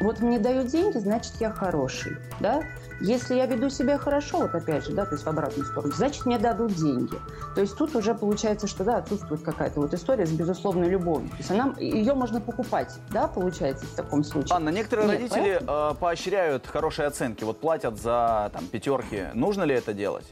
вот 0.00 0.20
мне 0.20 0.38
дают 0.38 0.68
деньги, 0.68 0.98
значит, 0.98 1.32
я 1.40 1.50
хороший, 1.50 2.16
да? 2.40 2.62
Если 3.00 3.34
я 3.34 3.46
веду 3.46 3.70
себя 3.70 3.98
хорошо, 3.98 4.38
вот 4.38 4.54
опять 4.54 4.84
же, 4.84 4.92
да, 4.92 5.04
то 5.04 5.12
есть 5.12 5.24
в 5.24 5.28
обратную 5.28 5.66
сторону, 5.66 5.92
значит, 5.92 6.26
мне 6.26 6.38
дадут 6.38 6.74
деньги. 6.74 7.16
То 7.54 7.60
есть 7.60 7.76
тут 7.76 7.94
уже 7.96 8.14
получается, 8.14 8.66
что, 8.66 8.84
да, 8.84 8.98
отсутствует 8.98 9.42
какая-то 9.42 9.80
вот 9.80 9.92
история 9.92 10.26
с 10.26 10.30
безусловной 10.30 10.88
любовью. 10.88 11.28
То 11.30 11.36
есть 11.38 11.50
она, 11.50 11.74
ее 11.78 12.14
можно 12.14 12.40
покупать, 12.40 12.94
да, 13.10 13.26
получается, 13.26 13.84
в 13.86 13.94
таком 13.96 14.22
случае. 14.22 14.54
Анна, 14.54 14.68
некоторые 14.70 15.08
Нет, 15.08 15.16
родители 15.16 15.58
поэтому... 15.58 15.90
э, 15.90 15.94
поощряют 15.96 16.66
хорошие 16.66 17.06
оценки, 17.06 17.42
вот 17.42 17.58
платят 17.58 18.00
за, 18.00 18.50
там, 18.52 18.66
пятерки. 18.68 19.24
Нужно 19.34 19.64
ли 19.64 19.74
это 19.74 19.92
делать? 19.92 20.26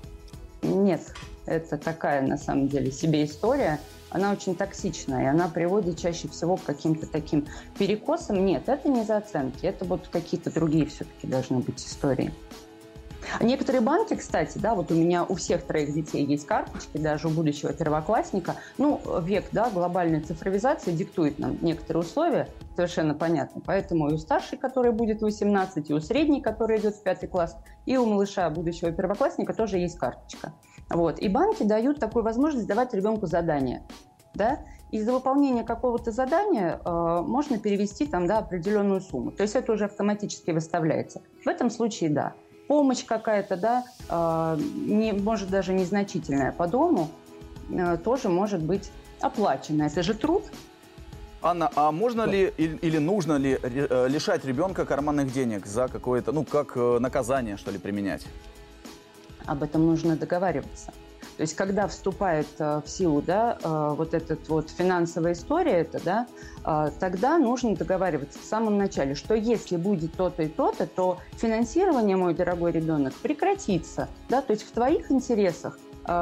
Нет, 0.63 1.01
это 1.47 1.77
такая, 1.77 2.23
на 2.23 2.39
самом 2.39 2.69
деле, 2.69 2.93
себе 2.93 3.25
история 3.25 3.81
она 4.13 4.33
очень 4.33 4.55
токсичная, 4.55 5.25
и 5.25 5.27
она 5.27 5.49
приводит 5.49 5.99
чаще 5.99 6.29
всего 6.29 6.57
к 6.57 6.65
каким-то 6.65 7.07
таким 7.07 7.47
перекосам. 7.79 8.45
Нет, 8.45 8.69
это 8.69 8.89
не 8.89 9.05
за 9.05 9.17
оценки, 9.17 9.65
это 9.65 9.85
вот 9.85 10.09
какие-то 10.09 10.53
другие 10.53 10.87
все-таки 10.87 11.27
должны 11.27 11.59
быть 11.59 11.85
истории. 11.85 12.33
Некоторые 13.41 13.81
банки, 13.81 14.15
кстати, 14.15 14.59
да, 14.59 14.75
вот 14.75 14.91
у 14.91 14.95
меня 14.95 15.25
у 15.25 15.35
всех 15.35 15.63
троих 15.65 15.93
детей 15.93 16.25
есть 16.25 16.47
карточки, 16.47 16.99
даже 16.99 17.29
у 17.29 17.31
будущего 17.31 17.73
первоклассника. 17.73 18.57
Ну, 18.79 19.01
век, 19.21 19.47
да, 19.53 19.71
глобальной 19.71 20.21
цифровизации 20.21 20.93
диктует 20.93 21.39
нам 21.39 21.59
некоторые 21.63 22.03
условия, 22.03 22.49
совершенно 22.77 23.15
понятно. 23.15 23.63
Поэтому 23.65 24.11
и 24.11 24.15
у 24.15 24.19
старшей, 24.19 24.59
который 24.59 24.93
будет 24.93 25.23
18, 25.23 25.91
и 25.91 25.95
у 25.95 26.01
средней, 26.01 26.41
который 26.41 26.79
идет 26.79 26.97
в 26.97 27.03
пятый 27.03 27.29
класс, 27.29 27.57
и 27.87 27.97
у 27.97 28.07
малыша 28.07 28.49
будущего 28.51 28.93
первоклассника 28.93 29.55
тоже 29.55 29.79
есть 29.79 29.99
карточка. 29.99 30.53
Вот. 30.91 31.19
И 31.21 31.29
банки 31.29 31.63
дают 31.63 31.99
такую 32.01 32.25
возможность 32.25 32.67
давать 32.67 32.95
ребенку 32.95 33.27
задания. 33.27 33.83
Да? 34.35 34.61
И 34.91 35.01
за 35.01 35.13
выполнение 35.13 35.65
какого-то 35.65 36.11
задания 36.11 36.79
э, 36.85 37.23
можно 37.27 37.59
перевести 37.59 38.07
там, 38.07 38.27
да, 38.27 38.39
определенную 38.39 39.01
сумму. 39.01 39.31
То 39.31 39.43
есть 39.43 39.57
это 39.57 39.73
уже 39.73 39.87
автоматически 39.87 40.51
выставляется. 40.51 41.23
В 41.45 41.49
этом 41.49 41.71
случае 41.71 42.11
да. 42.11 42.35
Помощь 42.73 43.05
какая-то, 43.05 43.57
да, 43.57 43.85
э, 44.09 44.59
не, 44.77 45.13
может 45.13 45.51
даже 45.51 45.75
незначительная 45.75 46.53
по 46.53 46.67
дому, 46.67 47.11
э, 47.71 47.99
тоже 47.99 48.31
может 48.31 48.63
быть 48.63 48.91
оплачена. 49.21 49.83
Это 49.83 50.03
же 50.03 50.15
труд, 50.15 50.45
Анна, 51.43 51.71
а 51.75 51.93
можно 51.93 52.23
ли 52.23 52.47
или 52.57 52.99
нужно 52.99 53.37
ли 53.37 53.59
э, 53.61 54.09
лишать 54.09 54.47
ребенка 54.47 54.87
карманных 54.87 55.33
денег 55.33 55.67
за 55.67 55.89
какое-то, 55.89 56.33
ну, 56.33 56.45
как 56.45 56.73
э, 56.77 56.99
наказание, 56.99 57.59
что 57.59 57.71
ли, 57.71 57.79
применять? 57.79 58.27
об 59.47 59.63
этом 59.63 59.87
нужно 59.87 60.17
договариваться. 60.17 60.93
То 61.37 61.43
есть, 61.43 61.57
когда 61.57 61.89
вступает 61.89 62.47
э, 62.59 62.83
в 62.85 62.89
силу 62.89 63.23
да, 63.23 63.59
э, 63.63 63.95
вот 63.97 64.13
эта 64.15 64.37
вот 64.49 64.69
финансовая 64.71 65.33
история, 65.33 65.81
это, 65.81 66.01
да, 66.05 66.27
э, 66.65 66.91
тогда 67.01 67.39
нужно 67.39 67.75
договариваться 67.75 68.39
в 68.39 68.45
самом 68.45 68.77
начале, 68.77 69.15
что 69.15 69.35
если 69.35 69.77
будет 69.77 70.15
то-то 70.15 70.43
и 70.43 70.49
то-то, 70.49 70.87
то 70.87 71.19
финансирование, 71.33 72.17
мой 72.17 72.35
дорогой 72.35 72.73
ребенок, 72.73 73.15
прекратится. 73.15 74.09
Да? 74.29 74.43
То 74.43 74.53
есть 74.53 74.65
в 74.65 74.73
твоих 74.73 75.11
интересах, 75.11 75.79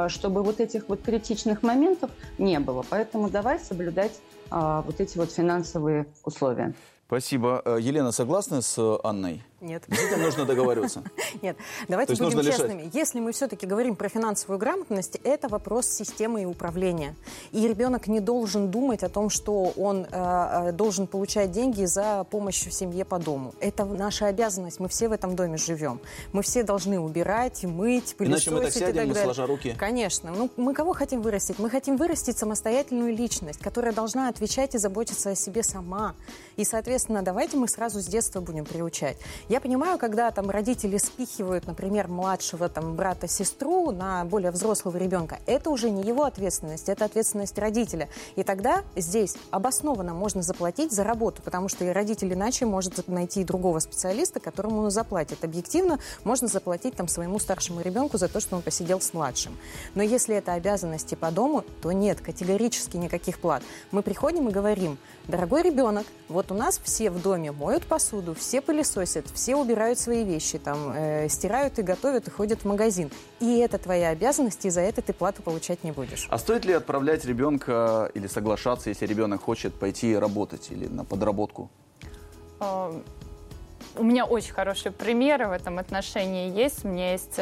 чтобы 0.09 0.42
вот 0.42 0.61
этих 0.61 0.88
вот 0.88 1.03
критичных 1.03 1.62
моментов 1.62 2.11
не 2.37 2.61
было. 2.61 2.85
Поэтому 2.88 3.31
давай 3.31 3.59
соблюдать 3.59 4.20
вот 4.51 5.01
эти 5.01 5.16
вот 5.16 5.33
финансовые 5.33 6.07
условия. 6.23 6.75
Спасибо. 7.07 7.62
Елена, 7.81 8.12
согласна 8.12 8.61
с 8.61 8.99
Анной? 9.03 9.42
Нет. 9.61 9.85
Действительно 9.88 10.25
нужно 10.25 10.44
договариваться? 10.46 11.03
Нет. 11.42 11.57
Давайте 11.88 12.14
будем 12.14 12.42
честными. 12.42 12.83
Лишать? 12.83 12.94
Если 12.94 13.20
мы 13.20 13.33
все-таки 13.33 13.66
говорим 13.66 13.94
про 13.94 14.09
финансовую 14.09 14.59
грамотность, 14.59 15.20
это 15.23 15.49
вопрос 15.49 15.87
системы 15.87 16.42
и 16.42 16.44
управления. 16.46 17.14
И 17.53 17.68
ребенок 17.68 18.07
не 18.07 18.20
должен 18.20 18.70
думать 18.70 19.03
о 19.03 19.11
том, 19.11 19.29
что 19.29 19.73
он 19.77 20.07
э, 20.11 20.68
э, 20.68 20.73
должен 20.73 21.07
получать 21.07 21.51
деньги 21.51 21.85
за 21.85 22.25
помощь 22.31 22.66
в 22.66 22.73
семье 22.73 23.05
по 23.05 23.18
дому. 23.18 23.53
Это 23.61 23.85
наша 23.85 24.27
обязанность. 24.27 24.81
Мы 24.81 24.88
все 24.88 25.09
в 25.09 25.12
этом 25.12 25.37
доме 25.37 25.59
живем. 25.59 26.01
Мы 26.33 26.42
все 26.42 26.62
должны 26.62 26.99
убирать, 26.99 27.62
мыть, 27.64 28.14
пылесосить 28.16 28.49
Иначе 28.49 28.51
мы 28.51 28.61
так 28.62 28.73
сядем, 28.73 28.88
и 28.88 28.94
так 28.94 29.09
далее. 29.09 29.25
сложа 29.25 29.46
руки. 29.46 29.75
Конечно. 29.79 30.33
Ну, 30.35 30.51
мы 30.57 30.73
кого 30.73 30.94
хотим 30.94 31.20
вырастить? 31.20 31.59
Мы 31.59 31.68
хотим 31.68 31.99
вырастить 31.99 32.38
самостоятельную 32.38 33.14
личность, 33.14 33.61
которая 33.61 33.92
должна 33.92 34.29
отвечать 34.29 34.75
и 34.75 34.79
заботиться 34.79 35.31
о 35.31 35.35
себе 35.35 35.62
сама. 35.62 36.14
И, 36.57 36.64
соответственно, 36.64 37.23
давайте 37.23 37.59
мы 37.59 37.68
сразу 37.68 38.01
с 38.01 38.07
детства 38.07 38.40
будем 38.40 38.64
приучать. 38.64 39.18
Я 39.50 39.60
понимаю, 39.60 39.98
когда 39.98 40.30
там 40.30 40.48
родители 40.48 40.96
спихивают, 40.96 41.66
например, 41.66 42.06
младшего 42.06 42.68
там 42.68 42.94
брата-сестру 42.94 43.90
на 43.90 44.24
более 44.24 44.52
взрослого 44.52 44.96
ребенка, 44.96 45.40
это 45.44 45.70
уже 45.70 45.90
не 45.90 46.04
его 46.04 46.22
ответственность, 46.22 46.88
это 46.88 47.06
ответственность 47.06 47.58
родителя. 47.58 48.08
И 48.36 48.44
тогда 48.44 48.84
здесь 48.94 49.34
обоснованно 49.50 50.14
можно 50.14 50.42
заплатить 50.42 50.92
за 50.92 51.02
работу, 51.02 51.42
потому 51.42 51.68
что 51.68 51.84
и 51.84 51.88
родитель 51.88 52.32
иначе 52.32 52.64
может 52.64 53.08
найти 53.08 53.42
другого 53.42 53.80
специалиста, 53.80 54.38
которому 54.38 54.82
он 54.82 54.92
заплатит. 54.92 55.42
Объективно 55.42 55.98
можно 56.22 56.46
заплатить 56.46 56.94
там 56.94 57.08
своему 57.08 57.40
старшему 57.40 57.80
ребенку 57.80 58.18
за 58.18 58.28
то, 58.28 58.38
что 58.38 58.54
он 58.54 58.62
посидел 58.62 59.00
с 59.00 59.12
младшим. 59.14 59.58
Но 59.96 60.04
если 60.04 60.36
это 60.36 60.52
обязанности 60.52 61.16
по 61.16 61.32
дому, 61.32 61.64
то 61.82 61.90
нет, 61.90 62.20
категорически 62.20 62.98
никаких 62.98 63.40
плат. 63.40 63.64
Мы 63.90 64.02
приходим 64.02 64.48
и 64.48 64.52
говорим, 64.52 64.96
дорогой 65.26 65.62
ребенок, 65.62 66.06
вот 66.28 66.52
у 66.52 66.54
нас 66.54 66.80
все 66.84 67.10
в 67.10 67.20
доме 67.20 67.50
моют 67.50 67.84
посуду, 67.84 68.32
все 68.36 68.60
пылесосят, 68.60 69.26
все 69.40 69.57
убирают 69.57 69.98
свои 69.98 70.22
вещи, 70.22 70.59
там, 70.59 70.92
э, 70.94 71.29
стирают 71.31 71.79
и 71.79 71.83
готовят, 71.83 72.29
и 72.29 72.31
ходят 72.31 72.61
в 72.61 72.64
магазин. 72.66 73.11
И 73.40 73.59
это 73.59 73.79
твоя 73.79 74.11
обязанность, 74.11 74.66
и 74.66 74.70
за 74.70 74.83
это 74.83 75.00
ты 75.00 75.14
плату 75.14 75.42
получать 75.42 75.83
не 75.83 75.92
будешь. 75.92 76.29
А 76.31 76.37
стоит 76.37 76.66
ли 76.66 76.74
отправлять 76.74 77.24
ребенка 77.24 78.11
или 78.12 78.26
соглашаться, 78.26 78.90
если 78.90 79.07
ребенок 79.07 79.42
хочет 79.42 79.74
пойти 79.74 80.14
работать 80.14 80.70
или 80.70 80.87
на 80.88 81.05
подработку? 81.05 81.70
А, 82.61 82.92
у 83.96 84.05
меня 84.05 84.26
очень 84.26 84.53
хорошие 84.53 84.92
примеры 84.92 85.48
в 85.48 85.53
этом 85.53 85.79
отношении 85.79 86.50
есть. 86.50 86.85
У 86.85 86.88
меня 86.88 87.12
есть 87.12 87.40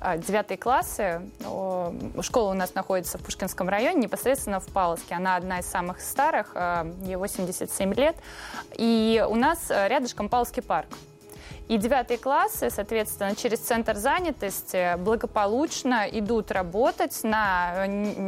э, 0.00 0.04
а, 0.14 0.16
девятые 0.16 0.58
классы. 0.58 1.22
Школа 2.20 2.50
у 2.50 2.54
нас 2.54 2.74
находится 2.74 3.18
в 3.18 3.22
Пушкинском 3.22 3.68
районе, 3.68 4.02
непосредственно 4.02 4.60
в 4.60 4.66
Паловске. 4.66 5.14
Она 5.14 5.36
одна 5.36 5.60
из 5.60 5.66
самых 5.66 6.00
старых, 6.00 6.52
э, 6.54 6.92
ей 7.02 7.16
87 7.16 7.94
лет. 7.94 8.16
И 8.76 9.24
у 9.28 9.34
нас 9.34 9.70
э, 9.70 9.88
рядышком 9.88 10.28
Павловский 10.28 10.62
парк. 10.62 10.88
И 11.68 11.78
девятые 11.78 12.18
классы, 12.18 12.70
соответственно, 12.70 13.34
через 13.34 13.58
центр 13.58 13.96
занятости 13.96 14.96
благополучно 14.98 16.06
идут 16.10 16.52
работать 16.52 17.24
на 17.24 17.84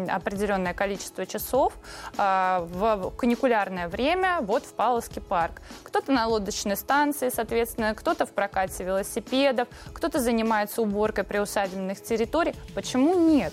определенное 0.09 0.75
количество 0.75 1.25
часов 1.25 1.75
э, 2.17 2.67
в 2.69 3.11
каникулярное 3.17 3.89
время 3.89 4.39
вот 4.41 4.65
в 4.65 4.73
Павловский 4.73 5.23
парк. 5.23 5.63
Кто-то 5.85 6.11
на 6.11 6.27
лодочной 6.27 6.77
станции, 6.77 7.29
соответственно, 7.29 7.95
кто-то 7.95 8.27
в 8.27 8.31
прокате 8.31 8.83
велосипедов, 8.83 9.69
кто-то 9.93 10.19
занимается 10.19 10.83
уборкой 10.83 11.23
приусадебных 11.25 12.03
территорий. 12.03 12.55
Почему 12.75 13.15
нет? 13.15 13.53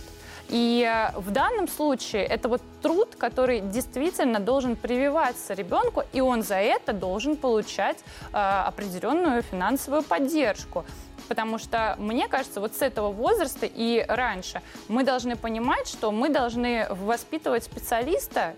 И 0.49 0.87
э, 0.87 1.17
в 1.17 1.31
данном 1.31 1.67
случае 1.67 2.23
это 2.23 2.47
вот 2.47 2.61
труд, 2.81 3.15
который 3.17 3.61
действительно 3.61 4.39
должен 4.39 4.75
прививаться 4.75 5.53
ребенку, 5.53 6.03
и 6.13 6.21
он 6.21 6.43
за 6.43 6.55
это 6.55 6.93
должен 6.93 7.35
получать 7.35 7.97
э, 8.31 8.37
определенную 8.37 9.41
финансовую 9.41 10.03
поддержку. 10.03 10.85
Потому 11.27 11.57
что, 11.57 11.95
мне 11.97 12.27
кажется, 12.27 12.59
вот 12.59 12.75
с 12.75 12.81
этого 12.81 13.11
возраста 13.11 13.65
и 13.65 14.05
раньше 14.07 14.61
мы 14.87 15.03
должны 15.03 15.35
понимать, 15.35 15.87
что 15.87 16.11
мы 16.11 16.29
должны 16.29 16.85
воспитывать 16.89 17.63
специалиста 17.63 18.53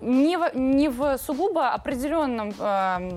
не 0.00 0.36
в, 0.36 0.54
не 0.54 0.88
в 0.88 1.18
сугубо 1.18 1.70
определенном 1.70 2.52
э, 2.58 3.10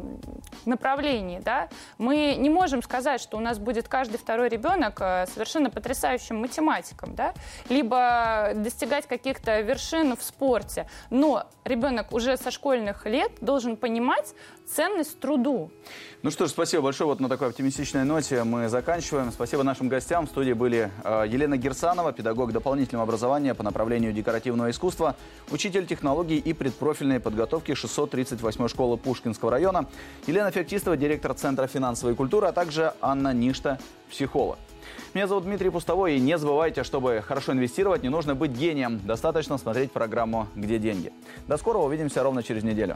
направлении. 0.66 1.40
Да? 1.40 1.70
Мы 1.98 2.36
не 2.38 2.50
можем 2.50 2.82
сказать, 2.82 3.22
что 3.22 3.38
у 3.38 3.40
нас 3.40 3.60
будет 3.60 3.88
каждый 3.88 4.18
второй 4.18 4.50
ребенок 4.50 5.00
э, 5.02 5.26
совершенно 5.28 5.70
потрясающим 5.70 6.38
математиком, 6.38 7.16
да? 7.16 7.34
либо 7.70 8.52
достигать 8.56 9.08
каких-то 9.08 9.62
вершин 9.62 10.16
в 10.16 10.24
спорте. 10.24 10.88
Но 11.10 11.48
ребенок 11.64 12.12
уже 12.14 12.38
со 12.38 12.52
школьных 12.52 13.06
лет 13.06 13.32
должен 13.42 13.78
понимать 13.78 14.34
ценность 14.76 15.20
труду. 15.20 15.72
Ну 16.24 16.32
что 16.32 16.46
ж, 16.46 16.50
спасибо 16.50 16.84
большое. 16.84 17.08
Вот 17.08 17.20
на 17.20 17.30
такой 17.30 17.50
оптимистичной 17.50 18.04
ноте 18.04 18.44
мы 18.44 18.70
заканчиваем. 18.70 19.32
Спасибо 19.32 19.64
нашим 19.64 19.90
гостям. 19.90 20.28
В 20.28 20.30
студии 20.30 20.54
были 20.54 20.92
э, 21.04 21.26
Елена 21.28 21.58
Герсанова, 21.58 22.14
педагог 22.14 22.52
дополнительного 22.52 23.04
образования 23.04 23.54
по 23.56 23.64
направлению 23.64 24.14
декоративного 24.14 24.70
искусства, 24.70 25.16
учитель 25.50 25.88
технологий 25.88 26.38
и 26.38 26.54
предпрофильной 26.54 27.20
подготовки 27.20 27.74
638 27.74 28.68
школы 28.68 28.98
Пушкинского 28.98 29.52
района, 29.52 29.88
Елена 30.28 30.52
Феоктистова, 30.52 30.96
директор 30.96 31.34
Центра 31.34 31.68
финансовой 31.68 32.16
культуры, 32.16 32.48
а 32.48 32.52
также 32.52 32.94
Анна 33.02 33.34
Ништа, 33.34 33.80
психолог. 34.10 34.60
Меня 35.14 35.28
зовут 35.28 35.44
Дмитрий 35.44 35.70
Пустовой, 35.70 36.16
и 36.16 36.20
не 36.20 36.38
забывайте, 36.38 36.84
чтобы 36.84 37.22
хорошо 37.26 37.52
инвестировать, 37.52 38.04
не 38.04 38.10
нужно 38.10 38.36
быть 38.36 38.52
гением. 38.52 39.02
Достаточно 39.04 39.58
смотреть 39.58 39.92
программу 39.92 40.48
«Где 40.56 40.78
деньги?». 40.78 41.12
До 41.48 41.58
скорого, 41.58 41.84
увидимся 41.84 42.24
ровно 42.24 42.44
через 42.44 42.64
неделю. 42.64 42.96